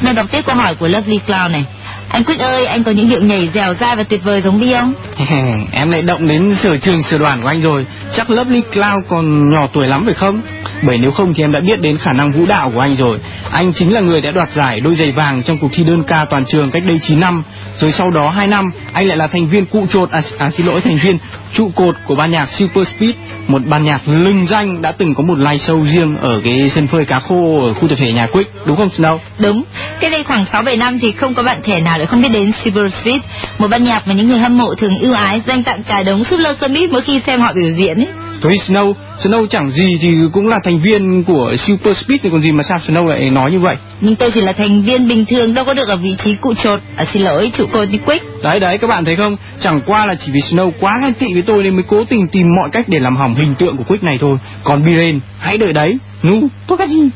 Nên 0.00 0.14
đọc 0.14 0.26
tiếp 0.30 0.40
câu 0.46 0.56
hỏi 0.56 0.74
của 0.74 0.88
Lovely 0.88 1.18
Cloud 1.26 1.50
này. 1.50 1.64
Anh 2.08 2.24
Quyết 2.24 2.38
ơi, 2.38 2.66
anh 2.66 2.84
có 2.84 2.90
những 2.90 3.08
điệu 3.08 3.22
nhảy 3.22 3.48
dẻo 3.54 3.74
dai 3.80 3.96
và 3.96 4.02
tuyệt 4.02 4.24
vời 4.24 4.42
giống 4.42 4.60
Bi 4.60 4.74
không? 4.74 4.94
em 5.72 5.90
lại 5.90 6.02
động 6.02 6.28
đến 6.28 6.54
sở 6.54 6.76
trường 6.76 7.02
sở 7.02 7.18
đoàn 7.18 7.42
của 7.42 7.48
anh 7.48 7.60
rồi 7.60 7.86
Chắc 8.12 8.30
Lovely 8.30 8.62
Cloud 8.72 9.04
còn 9.08 9.50
nhỏ 9.50 9.68
tuổi 9.72 9.86
lắm 9.86 10.02
phải 10.04 10.14
không? 10.14 10.40
Bởi 10.86 10.98
nếu 10.98 11.10
không 11.10 11.34
thì 11.34 11.44
em 11.44 11.52
đã 11.52 11.60
biết 11.60 11.80
đến 11.80 11.98
khả 11.98 12.12
năng 12.12 12.30
vũ 12.30 12.46
đạo 12.46 12.70
của 12.74 12.80
anh 12.80 12.96
rồi 12.96 13.18
Anh 13.52 13.72
chính 13.72 13.94
là 13.94 14.00
người 14.00 14.20
đã 14.20 14.30
đoạt 14.30 14.50
giải 14.50 14.80
đôi 14.80 14.94
giày 14.94 15.12
vàng 15.12 15.42
trong 15.42 15.58
cuộc 15.58 15.68
thi 15.72 15.84
đơn 15.84 16.02
ca 16.06 16.26
toàn 16.30 16.44
trường 16.44 16.70
cách 16.70 16.82
đây 16.86 16.98
9 17.02 17.20
năm 17.20 17.42
rồi 17.80 17.92
sau 17.92 18.10
đó 18.10 18.30
2 18.30 18.46
năm 18.46 18.64
anh 18.92 19.08
lại 19.08 19.16
là 19.16 19.26
thành 19.26 19.46
viên 19.46 19.66
cụ 19.66 19.86
trột 19.90 20.10
À, 20.10 20.20
à 20.38 20.50
xin 20.50 20.66
lỗi 20.66 20.80
thành 20.80 20.98
viên 21.02 21.18
trụ 21.52 21.70
cột 21.74 21.94
của 22.06 22.14
ban 22.14 22.30
nhạc 22.30 22.48
Super 22.48 22.88
Speed 22.88 23.10
Một 23.46 23.62
ban 23.66 23.84
nhạc 23.84 24.08
lừng 24.08 24.46
danh 24.46 24.82
đã 24.82 24.92
từng 24.92 25.14
có 25.14 25.22
một 25.22 25.38
live 25.38 25.56
show 25.56 25.84
riêng 25.84 26.16
ở 26.16 26.40
cái 26.44 26.70
sân 26.74 26.86
phơi 26.86 27.04
cá 27.04 27.20
khô 27.28 27.66
ở 27.66 27.72
khu 27.72 27.88
tập 27.88 27.94
thể 27.98 28.12
nhà 28.12 28.26
Quick 28.26 28.50
Đúng 28.66 28.76
không 28.76 28.88
Snow? 28.88 29.18
Đúng, 29.38 29.62
Thế 30.00 30.10
đây 30.10 30.24
khoảng 30.24 30.44
6-7 30.52 30.78
năm 30.78 30.98
thì 30.98 31.12
không 31.12 31.34
có 31.34 31.42
bạn 31.42 31.58
trẻ 31.62 31.80
nào 31.80 31.98
lại 31.98 32.06
không 32.06 32.22
biết 32.22 32.28
đến 32.32 32.52
Super 32.64 32.92
Speed 33.00 33.20
một 33.58 33.68
ban 33.70 33.84
nhạc 33.84 34.08
mà 34.08 34.14
những 34.14 34.28
người 34.28 34.38
hâm 34.38 34.58
mộ 34.58 34.74
thường 34.74 34.98
ưu 35.00 35.12
ái 35.12 35.40
dành 35.46 35.62
tặng 35.62 35.82
cả 35.82 36.02
đống 36.02 36.24
Super 36.24 36.70
mít 36.70 36.90
mỗi 36.90 37.02
khi 37.02 37.20
xem 37.26 37.40
họ 37.40 37.48
biểu 37.54 37.72
diễn 37.76 37.96
ấy. 37.96 38.08
Thôi 38.42 38.52
Snow, 38.68 38.94
Snow 39.18 39.46
chẳng 39.46 39.70
gì 39.70 39.98
thì 40.00 40.16
cũng 40.32 40.48
là 40.48 40.58
thành 40.64 40.80
viên 40.80 41.24
của 41.24 41.54
Super 41.58 41.96
Speed 41.96 42.20
thì 42.22 42.28
còn 42.32 42.42
gì 42.42 42.52
mà 42.52 42.62
sao 42.62 42.78
Snow 42.78 43.06
lại 43.06 43.30
nói 43.30 43.52
như 43.52 43.58
vậy? 43.58 43.76
Nhưng 44.00 44.16
tôi 44.16 44.30
chỉ 44.34 44.40
là 44.40 44.52
thành 44.52 44.82
viên 44.82 45.08
bình 45.08 45.24
thường 45.26 45.54
đâu 45.54 45.64
có 45.64 45.74
được 45.74 45.88
ở 45.88 45.96
vị 45.96 46.16
trí 46.24 46.34
cụ 46.34 46.54
trột, 46.54 46.80
à, 46.96 47.04
xin 47.12 47.22
lỗi 47.22 47.50
trụ 47.56 47.66
cột 47.72 47.88
như 47.90 47.98
Quick. 47.98 48.42
Đấy 48.42 48.60
đấy 48.60 48.78
các 48.78 48.86
bạn 48.86 49.04
thấy 49.04 49.16
không? 49.16 49.36
Chẳng 49.60 49.80
qua 49.86 50.06
là 50.06 50.14
chỉ 50.14 50.32
vì 50.32 50.40
Snow 50.40 50.70
quá 50.80 50.92
ghen 51.02 51.14
tị 51.14 51.26
với 51.32 51.42
tôi 51.42 51.62
nên 51.62 51.74
mới 51.74 51.84
cố 51.88 52.04
tình 52.04 52.28
tìm 52.28 52.46
mọi 52.60 52.70
cách 52.72 52.84
để 52.88 52.98
làm 52.98 53.16
hỏng 53.16 53.34
hình 53.34 53.54
tượng 53.54 53.76
của 53.76 53.84
Quick 53.84 54.04
này 54.04 54.18
thôi. 54.20 54.38
Còn 54.64 54.84
Biren, 54.84 55.20
hãy 55.38 55.58
đợi 55.58 55.72
đấy. 55.72 55.98
Nu, 56.22 56.48
Pokaji. 56.68 57.08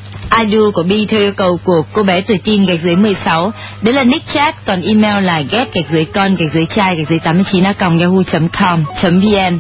Do 0.49 0.61
của 0.75 0.83
Bi 0.83 1.07
theo 1.07 1.21
yêu 1.21 1.33
cầu 1.37 1.59
của 1.65 1.83
cô 1.93 2.03
bé 2.03 2.21
tuổi 2.21 2.39
teen 2.45 2.67
gạch 2.67 2.81
dưới 2.83 2.97
16. 2.97 3.53
Đấy 3.83 3.95
là 3.95 4.05
nick 4.05 4.27
chat, 4.35 4.67
còn 4.67 4.83
email 4.83 5.25
là 5.25 5.41
get 5.41 5.75
gạch 5.75 5.91
dưới 5.93 6.05
con 6.05 6.35
gạch 6.35 6.53
dưới 6.53 6.67
trai 6.75 6.97
gạch 6.97 7.09
dưới 7.09 7.19
89 7.19 7.65
a 7.65 7.75
yahoo.com.vn. 7.79 9.59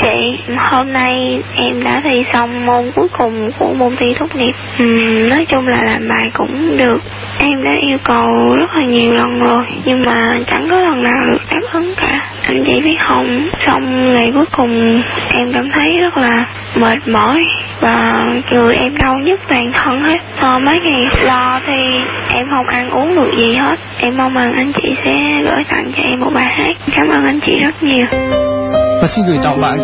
chị, 0.00 0.38
hôm 0.56 0.92
nay 0.92 1.42
em 1.56 1.84
đã 1.84 2.00
thi 2.04 2.24
xong 2.32 2.66
môn 2.66 2.84
cuối 2.94 3.08
cùng 3.18 3.50
của 3.58 3.74
môn 3.74 3.96
thi 3.96 4.14
tốt 4.18 4.26
nghiệp. 4.34 4.52
Ừm, 4.78 5.28
nói 5.28 5.46
chung 5.48 5.66
là 5.66 5.82
làm 5.84 6.08
bài 6.08 6.30
cũng 6.34 6.76
được. 6.76 7.00
Em 7.38 7.64
đã 7.64 7.70
yêu 7.80 7.98
cầu 8.04 8.26
rất 8.60 8.76
là 8.76 8.84
nhiều 8.84 9.12
lần 9.12 9.38
rồi, 9.38 9.64
nhưng 9.84 10.02
mà 10.06 10.38
chẳng 10.46 10.68
có 10.70 10.82
lần 10.82 11.02
nào 11.02 11.22
được 11.30 11.42
đáp 11.50 11.60
ứng 11.72 11.94
cả. 11.96 12.30
Anh 12.46 12.58
chị 12.66 12.80
biết 12.84 12.96
không, 13.08 13.48
xong 13.66 14.08
ngày 14.08 14.30
cuối 14.34 14.44
cùng 14.56 15.02
em 15.38 15.52
cảm 15.52 15.70
thấy 15.70 16.00
rất 16.00 16.16
là 16.16 16.44
mệt 16.76 17.08
mỏi 17.08 17.46
và 17.80 18.14
người 18.50 18.74
em 18.76 18.96
đau 18.96 19.18
nhất 19.18 19.40
toàn 19.48 19.72
thân 19.72 20.00
hết. 20.00 20.18
sau 20.40 20.60
mấy 20.60 20.74
ngày 20.84 21.06
lo 21.24 21.60
thì 21.66 22.00
em 22.34 22.46
không 22.50 22.66
ăn 22.66 22.90
uống 22.90 23.14
được 23.14 23.30
gì 23.36 23.56
hết. 23.56 23.76
Em 24.00 24.16
mong 24.16 24.34
rằng 24.34 24.52
anh 24.54 24.72
chị 24.82 24.94
sẽ 25.04 25.42
gửi 25.42 25.64
tặng 25.70 25.92
cho 25.96 26.02
em 26.02 26.20
một 26.20 26.30
bài 26.34 26.54
hát. 26.54 26.76
Cảm 26.96 27.08
ơn 27.08 27.26
anh 27.26 27.40
chị 27.46 27.60
rất 27.62 27.82
nhiều. 27.82 28.06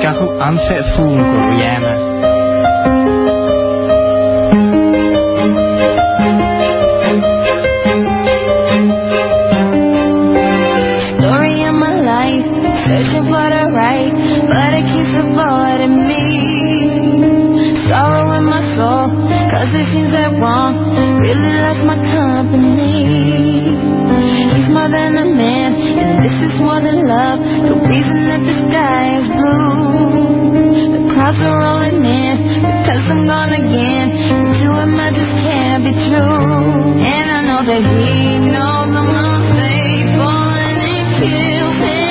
Ca 0.03 0.13
khúc 0.13 0.31
I'm 0.41 0.59
Faithful 0.69 1.07
của 1.07 1.43
Rihanna. 1.51 1.95
Story 11.19 11.55
of 11.69 11.75
my 11.75 11.95
life, 12.13 12.47
searching 12.87 13.25
for 13.31 13.47
the 13.55 13.65
right, 13.75 14.13
but 14.49 14.71
it 14.79 14.85
keeps 14.93 15.15
avoiding 15.25 15.97
me. 16.09 16.27
Sorrow 17.89 18.33
in 18.39 18.45
my 18.45 18.63
soul, 18.77 19.07
cause 19.53 19.71
it 19.81 19.87
seems 19.93 20.13
that 20.13 20.33
really 21.23 21.53
loves 21.63 21.83
my 21.85 21.99
company. 22.13 22.97
He's 24.55 24.69
more 24.75 24.91
than 24.91 25.17
a 25.17 25.25
man, 25.25 25.72
this 26.23 26.37
is 26.47 26.53
more 26.61 26.81
than 26.81 27.07
love. 27.07 27.39
The 27.41 27.77
reason 27.87 28.19
that 28.31 28.43
the 28.43 28.57
sky 28.69 29.05
is 29.21 29.29
blue. 29.31 30.95
The 30.95 31.01
clouds 31.15 31.41
are 31.41 31.59
rolling 31.59 32.03
in, 32.03 32.37
because 32.83 33.05
I'm 33.07 33.27
gone 33.27 33.53
again. 33.53 34.07
To 34.31 34.69
him 34.83 34.99
I 34.99 35.09
just 35.15 35.35
can't 35.47 35.83
be 35.87 35.93
true. 35.93 37.03
And 37.03 37.27
I 37.31 37.41
know 37.47 37.63
that 37.67 37.83
he 37.83 38.39
knows 38.43 38.91
I'm 38.91 39.11
unfaithful, 39.11 40.43
and 40.59 40.79
it 40.83 41.07
kills 41.19 41.79
him 41.79 42.02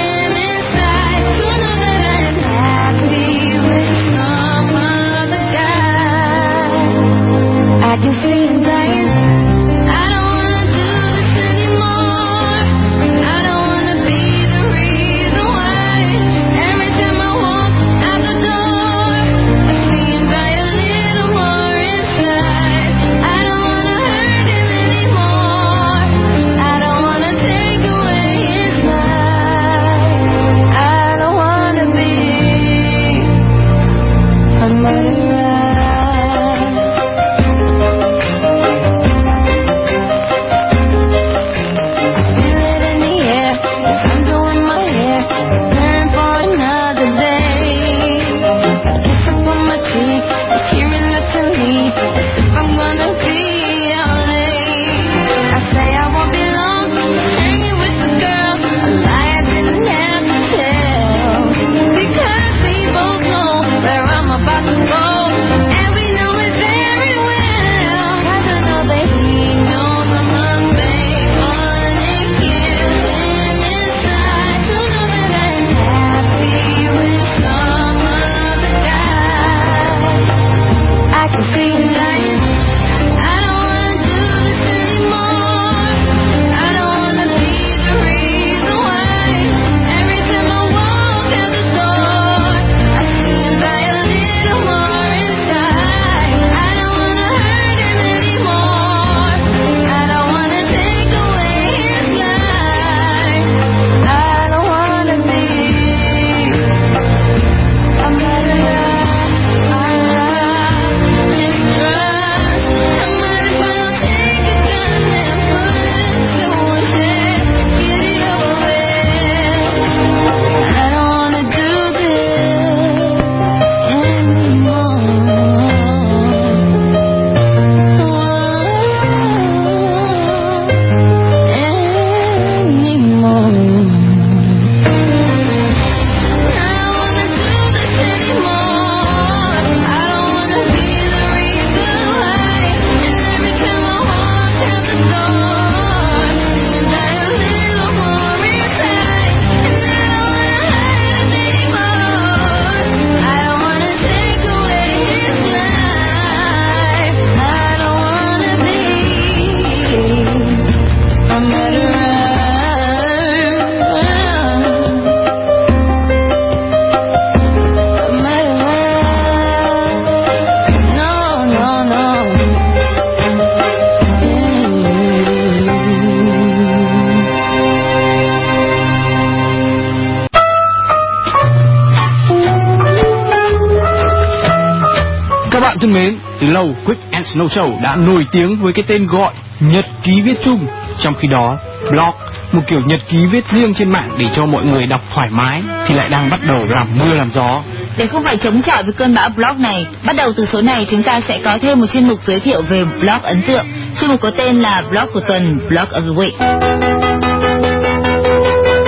Snow 187.41 187.47
Show 187.47 187.81
đã 187.81 187.95
nổi 187.95 188.25
tiếng 188.31 188.63
với 188.63 188.73
cái 188.73 188.85
tên 188.87 189.07
gọi 189.07 189.33
nhật 189.59 189.85
ký 190.03 190.21
viết 190.21 190.35
chung. 190.43 190.67
Trong 190.99 191.13
khi 191.15 191.27
đó, 191.27 191.57
blog, 191.89 192.15
một 192.51 192.61
kiểu 192.67 192.81
nhật 192.85 193.01
ký 193.09 193.25
viết 193.25 193.47
riêng 193.47 193.73
trên 193.73 193.89
mạng 193.89 194.09
để 194.17 194.25
cho 194.35 194.45
mọi 194.45 194.65
người 194.65 194.87
đọc 194.87 195.01
thoải 195.13 195.27
mái, 195.31 195.61
thì 195.85 195.95
lại 195.95 196.09
đang 196.09 196.29
bắt 196.29 196.39
đầu 196.47 196.65
làm 196.69 196.87
mưa 196.99 197.13
làm 197.15 197.29
gió. 197.31 197.63
Để 197.97 198.07
không 198.07 198.23
phải 198.23 198.37
chống 198.37 198.61
chọi 198.61 198.83
với 198.83 198.93
cơn 198.93 199.15
bão 199.15 199.29
blog 199.29 199.61
này, 199.61 199.85
bắt 200.03 200.15
đầu 200.15 200.31
từ 200.37 200.45
số 200.45 200.61
này 200.61 200.87
chúng 200.91 201.03
ta 201.03 201.21
sẽ 201.27 201.39
có 201.43 201.57
thêm 201.61 201.79
một 201.79 201.85
chuyên 201.93 202.07
mục 202.07 202.19
giới 202.25 202.39
thiệu 202.39 202.61
về 202.61 202.83
blog 202.83 203.21
ấn 203.21 203.41
tượng. 203.41 203.65
Chuyên 203.99 204.09
mục 204.11 204.21
có 204.21 204.31
tên 204.37 204.61
là 204.61 204.83
blog 204.89 205.13
của 205.13 205.21
tuần, 205.27 205.59
blog 205.69 205.89
of 205.89 206.01
the 206.01 206.15
week. 206.21 206.61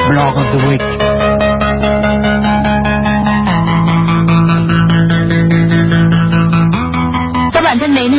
Blog 0.10 0.36
of 0.36 0.43
the 0.54 0.68
Week. 0.68 0.93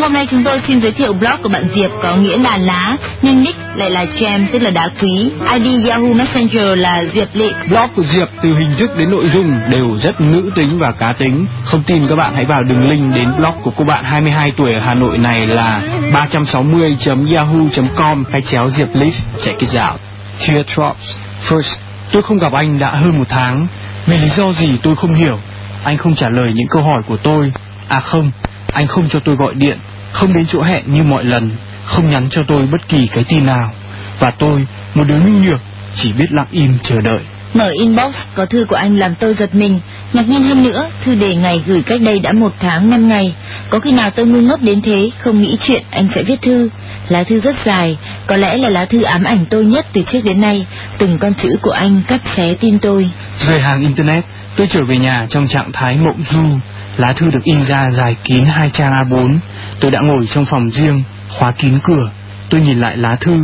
Hôm 0.04 0.12
nay 0.12 0.26
chúng 0.30 0.44
tôi 0.44 0.60
xin 0.68 0.80
giới 0.80 0.92
thiệu 0.92 1.12
blog 1.12 1.42
của 1.42 1.48
bạn 1.48 1.68
Diệp 1.74 1.90
có 2.02 2.16
nghĩa 2.16 2.38
là 2.38 2.56
lá, 2.56 2.96
nhưng 3.22 3.44
nick 3.44 3.58
lại 3.76 3.90
là 3.90 4.04
gem 4.20 4.48
tức 4.52 4.58
là 4.58 4.70
đá 4.70 4.88
quý. 5.00 5.30
ID 5.52 5.88
Yahoo 5.88 6.14
Messenger 6.14 6.78
là 6.78 7.04
Diệp 7.14 7.28
Lệ. 7.34 7.50
Blog 7.68 7.88
của 7.96 8.02
Diệp 8.02 8.28
từ 8.42 8.58
hình 8.58 8.74
thức 8.78 8.90
đến 8.96 9.10
nội 9.10 9.28
dung 9.34 9.60
đều 9.70 9.96
rất 9.96 10.20
nữ 10.20 10.50
tính 10.54 10.78
và 10.80 10.92
cá 10.98 11.12
tính. 11.12 11.46
Không 11.64 11.82
tin 11.86 12.08
các 12.08 12.16
bạn 12.16 12.34
hãy 12.34 12.44
vào 12.44 12.62
đường 12.68 12.90
link 12.90 13.14
đến 13.14 13.28
blog 13.36 13.54
của 13.62 13.70
cô 13.76 13.84
bạn 13.84 14.04
22 14.04 14.52
tuổi 14.56 14.74
ở 14.74 14.80
Hà 14.80 14.94
Nội 14.94 15.18
này 15.18 15.46
là 15.46 15.82
360.yahoo.com 16.12 18.24
hay 18.32 18.42
chéo 18.42 18.70
Diệp 18.70 18.88
Leaf. 18.94 19.12
Check 19.44 19.60
it 19.60 19.70
out. 19.90 20.00
Teardrops. 20.46 21.18
First, 21.48 21.76
tôi 22.12 22.22
không 22.22 22.38
gặp 22.38 22.52
anh 22.52 22.78
đã 22.78 22.90
hơn 22.90 23.18
một 23.18 23.28
tháng. 23.28 23.66
Vì 24.06 24.18
lý 24.18 24.28
do 24.28 24.52
gì 24.52 24.78
tôi 24.82 24.96
không 24.96 25.14
hiểu. 25.14 25.38
Anh 25.84 25.98
không 25.98 26.14
trả 26.14 26.28
lời 26.28 26.52
những 26.54 26.68
câu 26.70 26.82
hỏi 26.82 27.02
của 27.06 27.16
tôi. 27.16 27.52
À 27.88 28.00
không, 28.00 28.30
anh 28.72 28.86
không 28.86 29.08
cho 29.08 29.20
tôi 29.20 29.36
gọi 29.36 29.54
điện, 29.54 29.78
không 30.14 30.32
đến 30.34 30.46
chỗ 30.48 30.62
hẹn 30.62 30.82
như 30.86 31.02
mọi 31.02 31.24
lần, 31.24 31.56
không 31.84 32.10
nhắn 32.10 32.28
cho 32.30 32.42
tôi 32.48 32.66
bất 32.72 32.88
kỳ 32.88 33.06
cái 33.14 33.24
tin 33.28 33.46
nào. 33.46 33.72
Và 34.18 34.28
tôi, 34.38 34.66
một 34.94 35.04
đứa 35.08 35.18
nhu 35.18 35.44
nhược, 35.44 35.60
chỉ 35.94 36.12
biết 36.12 36.26
lặng 36.30 36.46
im 36.50 36.78
chờ 36.82 36.96
đợi. 37.04 37.22
Mở 37.54 37.70
inbox 37.80 38.14
có 38.34 38.46
thư 38.46 38.64
của 38.68 38.76
anh 38.76 38.96
làm 38.96 39.14
tôi 39.14 39.34
giật 39.34 39.54
mình. 39.54 39.80
Ngạc 40.12 40.28
nhiên 40.28 40.42
hơn 40.42 40.62
nữa, 40.62 40.90
thư 41.04 41.14
đề 41.14 41.34
ngày 41.34 41.62
gửi 41.66 41.82
cách 41.82 42.00
đây 42.02 42.18
đã 42.18 42.32
một 42.32 42.52
tháng 42.60 42.90
năm 42.90 43.08
ngày. 43.08 43.34
Có 43.70 43.78
khi 43.78 43.92
nào 43.92 44.10
tôi 44.10 44.26
ngu 44.26 44.40
ngốc 44.40 44.62
đến 44.62 44.82
thế, 44.82 45.10
không 45.18 45.42
nghĩ 45.42 45.56
chuyện 45.60 45.82
anh 45.90 46.08
sẽ 46.14 46.22
viết 46.22 46.42
thư. 46.42 46.68
Lá 47.08 47.24
thư 47.24 47.40
rất 47.40 47.56
dài, 47.64 47.98
có 48.26 48.36
lẽ 48.36 48.56
là 48.56 48.68
lá 48.68 48.84
thư 48.84 49.02
ám 49.02 49.24
ảnh 49.24 49.46
tôi 49.50 49.64
nhất 49.64 49.86
từ 49.92 50.02
trước 50.12 50.20
đến 50.24 50.40
nay. 50.40 50.66
Từng 50.98 51.18
con 51.18 51.34
chữ 51.34 51.48
của 51.62 51.70
anh 51.70 52.02
cắt 52.08 52.20
xé 52.36 52.54
tin 52.60 52.78
tôi. 52.78 53.10
Rời 53.38 53.60
hàng 53.60 53.80
Internet, 53.80 54.24
tôi 54.56 54.66
trở 54.70 54.80
về 54.88 54.96
nhà 54.96 55.26
trong 55.30 55.46
trạng 55.46 55.72
thái 55.72 55.96
mộng 55.96 56.22
du. 56.32 56.58
Lá 56.96 57.12
thư 57.12 57.30
được 57.30 57.44
in 57.44 57.64
ra 57.64 57.90
dài 57.90 58.16
kín 58.24 58.44
hai 58.44 58.70
trang 58.70 58.92
A4. 58.92 59.38
Tôi 59.80 59.90
đã 59.90 59.98
ngồi 60.02 60.26
trong 60.34 60.44
phòng 60.44 60.70
riêng, 60.70 61.02
khóa 61.28 61.50
kín 61.50 61.78
cửa. 61.84 62.10
Tôi 62.50 62.60
nhìn 62.60 62.78
lại 62.78 62.96
lá 62.96 63.16
thư, 63.20 63.38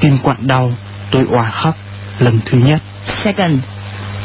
tim 0.00 0.18
quặn 0.22 0.36
đau, 0.46 0.72
tôi 1.10 1.24
òa 1.30 1.50
khóc. 1.50 1.74
Lần 2.18 2.40
thứ 2.44 2.58
nhất. 2.58 2.82
Second, 3.24 3.58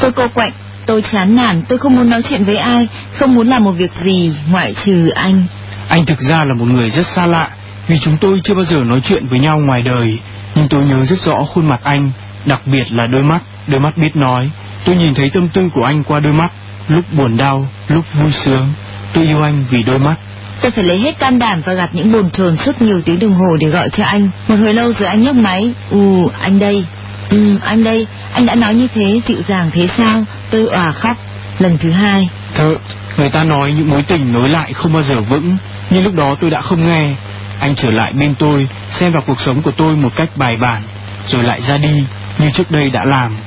tôi 0.02 0.12
cô 0.12 0.28
quạnh, 0.34 0.52
tôi 0.86 1.04
chán 1.12 1.36
nản, 1.36 1.64
tôi 1.68 1.80
không 1.80 1.96
muốn 1.96 2.10
nói 2.10 2.22
chuyện 2.30 2.44
với 2.44 2.58
ai, 2.58 2.88
không 3.14 3.36
muốn 3.36 3.48
làm 3.48 3.64
một 3.64 3.72
việc 3.72 3.92
gì 4.04 4.34
ngoại 4.52 4.76
trừ 4.86 5.10
anh. 5.10 5.44
Anh 5.90 6.06
thực 6.06 6.20
ra 6.20 6.38
là 6.46 6.54
một 6.54 6.66
người 6.66 6.90
rất 6.90 7.06
xa 7.08 7.26
lạ, 7.26 7.50
vì 7.88 8.00
chúng 8.00 8.18
tôi 8.22 8.42
chưa 8.44 8.54
bao 8.54 8.64
giờ 8.64 8.84
nói 8.84 9.02
chuyện 9.04 9.28
với 9.28 9.40
nhau 9.40 9.60
ngoài 9.60 9.82
đời. 9.82 10.20
Nhưng 10.56 10.68
tôi 10.70 10.86
nhớ 10.86 11.06
rất 11.06 11.20
rõ 11.20 11.44
khuôn 11.54 11.70
mặt 11.70 11.80
anh, 11.84 12.12
đặc 12.46 12.62
biệt 12.66 12.84
là 12.90 13.08
đôi 13.08 13.24
mắt, 13.24 13.40
đôi 13.68 13.82
mắt 13.82 13.98
biết 13.98 14.16
nói. 14.16 14.50
Tôi 14.86 14.96
nhìn 14.96 15.14
thấy 15.14 15.30
tâm 15.30 15.48
tư 15.48 15.70
của 15.74 15.84
anh 15.84 16.04
qua 16.04 16.20
đôi 16.20 16.34
mắt, 16.34 16.52
lúc 16.90 17.06
buồn 17.18 17.38
đau, 17.38 17.68
lúc 17.88 18.06
vui 18.14 18.32
sướng. 18.32 18.74
Tôi 19.14 19.24
yêu 19.26 19.42
anh 19.44 19.64
vì 19.70 19.84
đôi 19.84 20.00
mắt. 20.00 20.16
Tôi 20.62 20.72
phải 20.72 20.84
lấy 20.84 20.98
hết 20.98 21.20
can 21.20 21.40
đảm 21.40 21.62
và 21.66 21.74
gặp 21.74 21.90
những 21.94 22.12
bồn 22.12 22.30
chồn 22.32 22.58
suốt 22.58 22.82
nhiều 22.82 23.02
tiếng 23.06 23.20
đồng 23.20 23.34
hồ 23.34 23.56
để 23.60 23.68
gọi 23.68 23.90
cho 23.90 24.04
anh. 24.04 24.30
Một 24.48 24.56
hồi 24.56 24.74
lâu 24.74 24.94
rồi 25.00 25.10
anh 25.10 25.22
nhấc 25.22 25.36
máy. 25.36 25.74
Ừ, 25.90 26.00
anh 26.42 26.60
đây. 26.60 26.86
Ừ, 27.30 27.58
anh 27.62 27.84
đây. 27.84 28.08
Anh 28.34 28.46
đã 28.46 28.56
nói 28.56 28.74
như 28.74 28.88
thế, 28.94 29.22
dịu 29.28 29.38
dàng 29.48 29.70
thế 29.74 29.88
sao? 29.98 30.24
Tôi 30.52 30.66
òa 30.68 30.92
khóc. 30.96 31.18
Lần 31.60 31.78
thứ 31.78 31.92
hai. 31.92 32.30
Thợ, 32.56 32.74
người 33.18 33.30
ta 33.30 33.44
nói 33.44 33.74
những 33.78 33.90
mối 33.90 34.04
tình 34.08 34.34
nối 34.34 34.50
lại 34.50 34.74
không 34.74 34.94
bao 34.94 35.02
giờ 35.02 35.20
vững, 35.20 35.58
nhưng 35.90 36.04
lúc 36.04 36.16
đó 36.16 36.36
tôi 36.42 36.50
đã 36.50 36.62
không 36.62 36.92
nghe. 36.92 37.16
Anh 37.60 37.76
trở 37.76 37.90
lại 37.92 38.14
bên 38.20 38.34
tôi, 38.40 38.68
xem 38.90 39.12
vào 39.12 39.24
cuộc 39.28 39.40
sống 39.40 39.62
của 39.62 39.72
tôi 39.72 39.96
một 39.96 40.10
cách 40.16 40.30
bài 40.36 40.58
bản, 40.62 40.84
rồi 41.28 41.44
lại 41.44 41.62
ra 41.62 41.78
đi 41.78 42.04
như 42.40 42.52
trước 42.54 42.72
đây 42.72 42.90
đã 42.90 43.02
làm. 43.06 43.38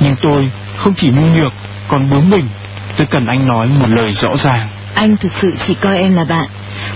Nhưng 0.00 0.16
tôi 0.22 0.50
không 0.76 0.94
chỉ 0.96 1.10
nhu 1.10 1.22
nhược, 1.22 1.52
còn 1.88 2.10
bướng 2.10 2.30
bỉnh. 2.30 2.48
Tôi 3.00 3.06
cần 3.10 3.26
anh 3.26 3.46
nói 3.46 3.66
một 3.66 3.86
lời 3.90 4.12
rõ 4.12 4.28
ràng. 4.44 4.68
Anh 4.94 5.16
thực 5.16 5.32
sự 5.42 5.54
chỉ 5.66 5.74
coi 5.74 5.98
em 5.98 6.14
là 6.14 6.24
bạn. 6.24 6.46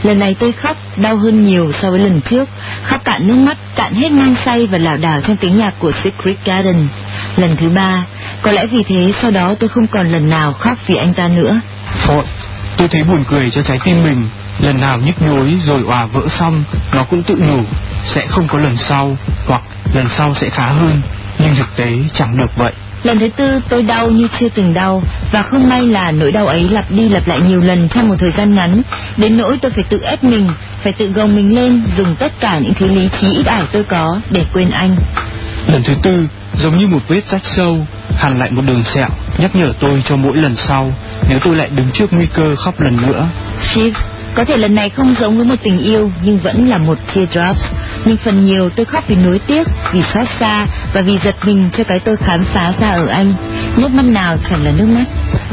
Lần 0.02 0.18
này 0.18 0.36
tôi 0.38 0.52
khóc 0.52 0.76
đau 0.96 1.16
hơn 1.16 1.44
nhiều 1.44 1.72
so 1.82 1.90
với 1.90 1.98
lần 1.98 2.20
trước, 2.20 2.48
khóc 2.84 3.04
cạn 3.04 3.26
nước 3.26 3.34
mắt, 3.34 3.56
cạn 3.76 3.94
hết 3.94 4.12
mang 4.12 4.34
say 4.44 4.66
và 4.66 4.78
lảo 4.78 4.96
đảo 4.96 5.20
trong 5.20 5.36
tiếng 5.36 5.56
nhạc 5.56 5.74
của 5.78 5.92
Secret 5.92 6.36
Garden. 6.44 6.88
Lần 7.36 7.56
thứ 7.56 7.68
ba, 7.68 8.04
có 8.42 8.52
lẽ 8.52 8.66
vì 8.66 8.82
thế 8.82 9.12
sau 9.22 9.30
đó 9.30 9.54
tôi 9.60 9.68
không 9.68 9.86
còn 9.86 10.08
lần 10.08 10.30
nào 10.30 10.52
khóc 10.52 10.78
vì 10.86 10.96
anh 10.96 11.14
ta 11.14 11.28
nữa. 11.28 11.60
Ford, 12.06 12.24
tôi 12.76 12.88
thấy 12.88 13.02
buồn 13.08 13.24
cười 13.28 13.50
cho 13.50 13.62
trái 13.62 13.78
tim 13.84 14.02
mình. 14.02 14.28
Lần 14.60 14.80
nào 14.80 14.98
nhức 14.98 15.22
nhối 15.22 15.48
rồi 15.62 15.82
òa 15.86 16.06
vỡ 16.06 16.20
xong, 16.28 16.64
nó 16.94 17.04
cũng 17.04 17.22
tự 17.22 17.36
nhủ, 17.36 17.62
sẽ 18.02 18.26
không 18.26 18.48
có 18.48 18.58
lần 18.58 18.76
sau, 18.76 19.16
hoặc 19.46 19.62
lần 19.94 20.06
sau 20.08 20.34
sẽ 20.34 20.50
khá 20.50 20.66
hơn. 20.66 21.02
Nhưng 21.38 21.54
thực 21.56 21.76
tế 21.76 21.88
chẳng 22.14 22.38
được 22.38 22.56
vậy. 22.56 22.72
Lần 23.04 23.18
thứ 23.18 23.28
tư 23.36 23.60
tôi 23.68 23.82
đau 23.82 24.10
như 24.10 24.28
chưa 24.40 24.48
từng 24.48 24.74
đau 24.74 25.02
và 25.32 25.42
không 25.42 25.68
may 25.68 25.82
là 25.82 26.10
nỗi 26.10 26.32
đau 26.32 26.46
ấy 26.46 26.68
lặp 26.68 26.90
đi 26.90 27.08
lặp 27.08 27.28
lại 27.28 27.40
nhiều 27.40 27.60
lần 27.60 27.88
trong 27.88 28.08
một 28.08 28.14
thời 28.18 28.30
gian 28.30 28.54
ngắn. 28.54 28.82
Đến 29.16 29.36
nỗi 29.36 29.58
tôi 29.62 29.72
phải 29.74 29.84
tự 29.88 30.00
ép 30.02 30.24
mình 30.24 30.48
phải 30.82 30.92
tự 30.92 31.06
gồng 31.06 31.36
mình 31.36 31.54
lên 31.54 31.82
dùng 31.96 32.16
tất 32.16 32.32
cả 32.40 32.58
những 32.58 32.74
thứ 32.74 32.86
lý 32.86 33.08
trí 33.20 33.26
ít 33.36 33.46
ỏi 33.46 33.62
tôi 33.72 33.84
có 33.84 34.20
để 34.30 34.44
quên 34.52 34.70
anh. 34.70 34.96
Lần 35.66 35.82
thứ 35.82 35.94
tư, 36.02 36.28
giống 36.54 36.78
như 36.78 36.86
một 36.86 37.08
vết 37.08 37.26
rách 37.26 37.44
sâu, 37.44 37.86
hằn 38.16 38.38
lại 38.38 38.50
một 38.50 38.62
đường 38.66 38.82
sẹo, 38.82 39.08
nhắc 39.38 39.56
nhở 39.56 39.72
tôi 39.80 40.02
cho 40.04 40.16
mỗi 40.16 40.36
lần 40.36 40.56
sau, 40.56 40.92
nếu 41.28 41.38
tôi 41.44 41.56
lại 41.56 41.68
đứng 41.68 41.90
trước 41.92 42.12
nguy 42.12 42.26
cơ 42.34 42.54
khóc 42.56 42.80
lần 42.80 42.96
nữa. 43.06 43.28
Shiv 43.60 43.94
có 44.34 44.44
thể 44.44 44.56
lần 44.56 44.74
này 44.74 44.90
không 44.90 45.14
giống 45.20 45.36
với 45.36 45.46
một 45.46 45.54
tình 45.62 45.78
yêu 45.78 46.10
nhưng 46.24 46.38
vẫn 46.38 46.68
là 46.68 46.78
một 46.78 46.98
teardrops. 47.14 47.64
Nhưng 48.04 48.16
phần 48.16 48.44
nhiều 48.44 48.70
tôi 48.76 48.86
khóc 48.86 49.04
vì 49.08 49.14
nuối 49.14 49.38
tiếc 49.38 49.66
vì 49.92 50.02
xót 50.14 50.26
xa 50.40 50.66
và 50.94 51.00
vì 51.00 51.18
giật 51.24 51.34
mình 51.44 51.68
cho 51.76 51.84
cái 51.84 51.98
tôi 52.04 52.16
khám 52.16 52.44
phá 52.44 52.72
ra 52.80 52.90
ở 52.90 53.06
anh 53.06 53.34
nước 53.76 53.90
mắt 53.90 54.04
nào 54.04 54.36
chẳng 54.50 54.62
là 54.62 54.72
nước 54.76 54.88
mắt. 54.88 55.04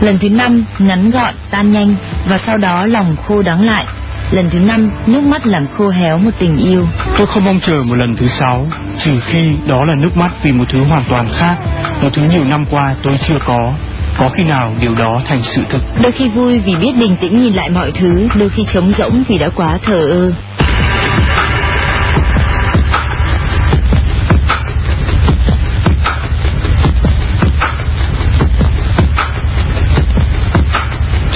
Lần 0.01 0.19
thứ 0.19 0.29
năm 0.29 0.65
ngắn 0.79 1.09
gọn 1.09 1.33
tan 1.51 1.71
nhanh 1.71 1.95
và 2.29 2.39
sau 2.45 2.57
đó 2.57 2.85
lòng 2.85 3.15
khô 3.27 3.41
đắng 3.41 3.61
lại. 3.61 3.85
Lần 4.31 4.49
thứ 4.49 4.59
năm 4.59 4.91
nước 5.07 5.23
mắt 5.23 5.47
làm 5.47 5.67
khô 5.77 5.89
héo 5.89 6.17
một 6.17 6.31
tình 6.39 6.57
yêu. 6.57 6.87
Tôi 7.17 7.27
không 7.27 7.45
mong 7.45 7.59
chờ 7.59 7.73
một 7.73 7.95
lần 7.95 8.15
thứ 8.17 8.27
sáu, 8.27 8.67
trừ 8.99 9.11
khi 9.25 9.51
đó 9.67 9.85
là 9.85 9.95
nước 9.95 10.17
mắt 10.17 10.31
vì 10.43 10.51
một 10.51 10.65
thứ 10.69 10.83
hoàn 10.83 11.03
toàn 11.09 11.29
khác, 11.39 11.55
một 12.01 12.09
thứ 12.13 12.21
nhiều 12.29 12.45
năm 12.45 12.65
qua 12.69 12.95
tôi 13.03 13.17
chưa 13.27 13.39
có. 13.45 13.73
Có 14.17 14.29
khi 14.29 14.43
nào 14.43 14.73
điều 14.79 14.95
đó 14.95 15.21
thành 15.25 15.41
sự 15.43 15.61
thực? 15.69 15.81
đôi 16.03 16.11
khi 16.11 16.29
vui 16.29 16.59
vì 16.59 16.75
biết 16.75 16.93
bình 16.99 17.15
tĩnh 17.21 17.41
nhìn 17.41 17.53
lại 17.53 17.69
mọi 17.69 17.91
thứ 17.91 18.27
đôi 18.35 18.49
khi 18.49 18.65
trống 18.73 18.93
rỗng 18.97 19.23
vì 19.27 19.37
đã 19.37 19.49
quá 19.49 19.77
thờ 19.83 20.07
ơ 20.09 20.31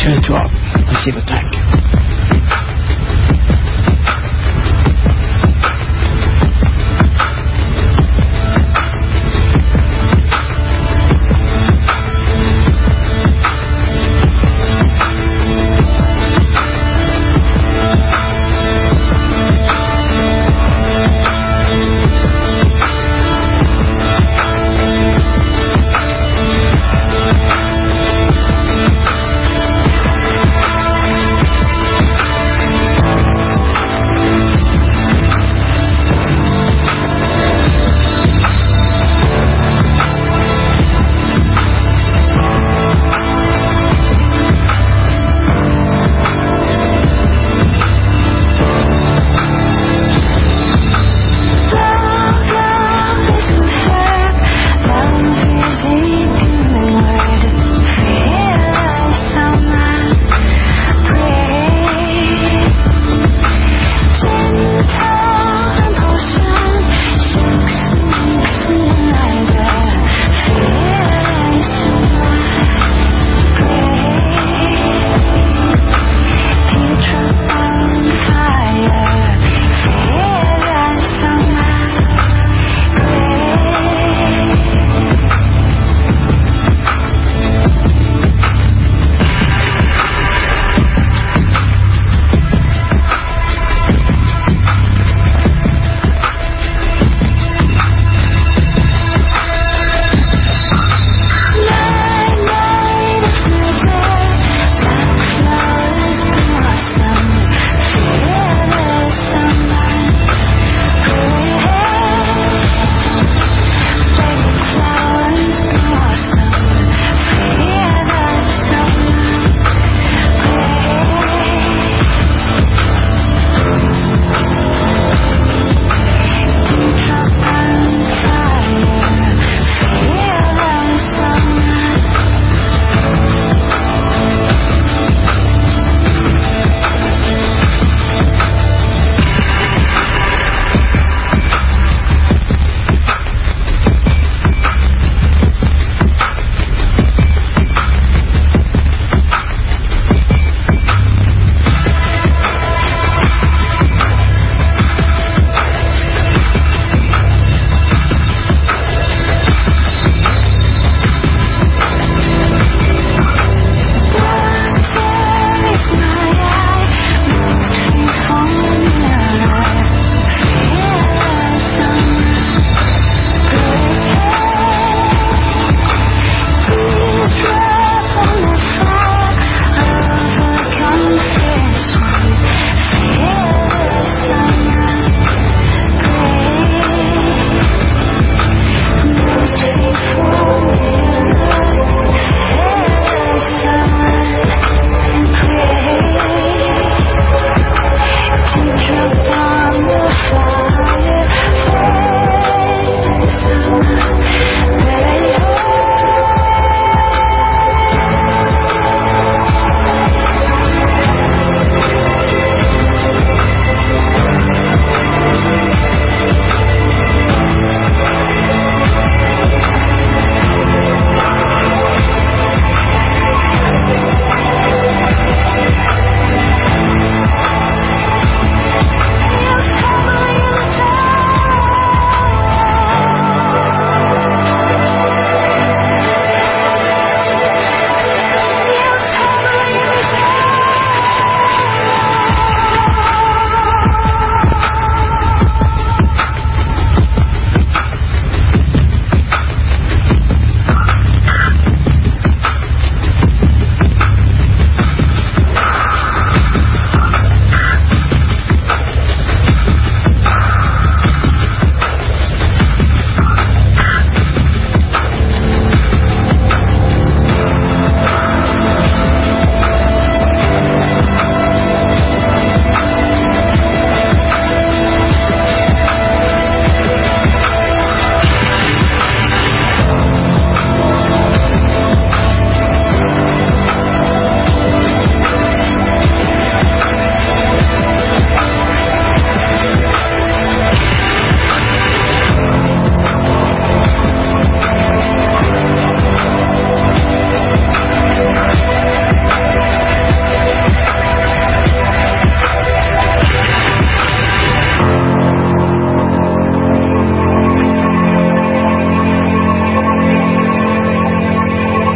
turn 0.06 0.20
it 0.22 0.30
off 0.30 0.51
and 0.51 0.97
see 1.01 1.12
what 1.18 1.26
time. 1.26 1.55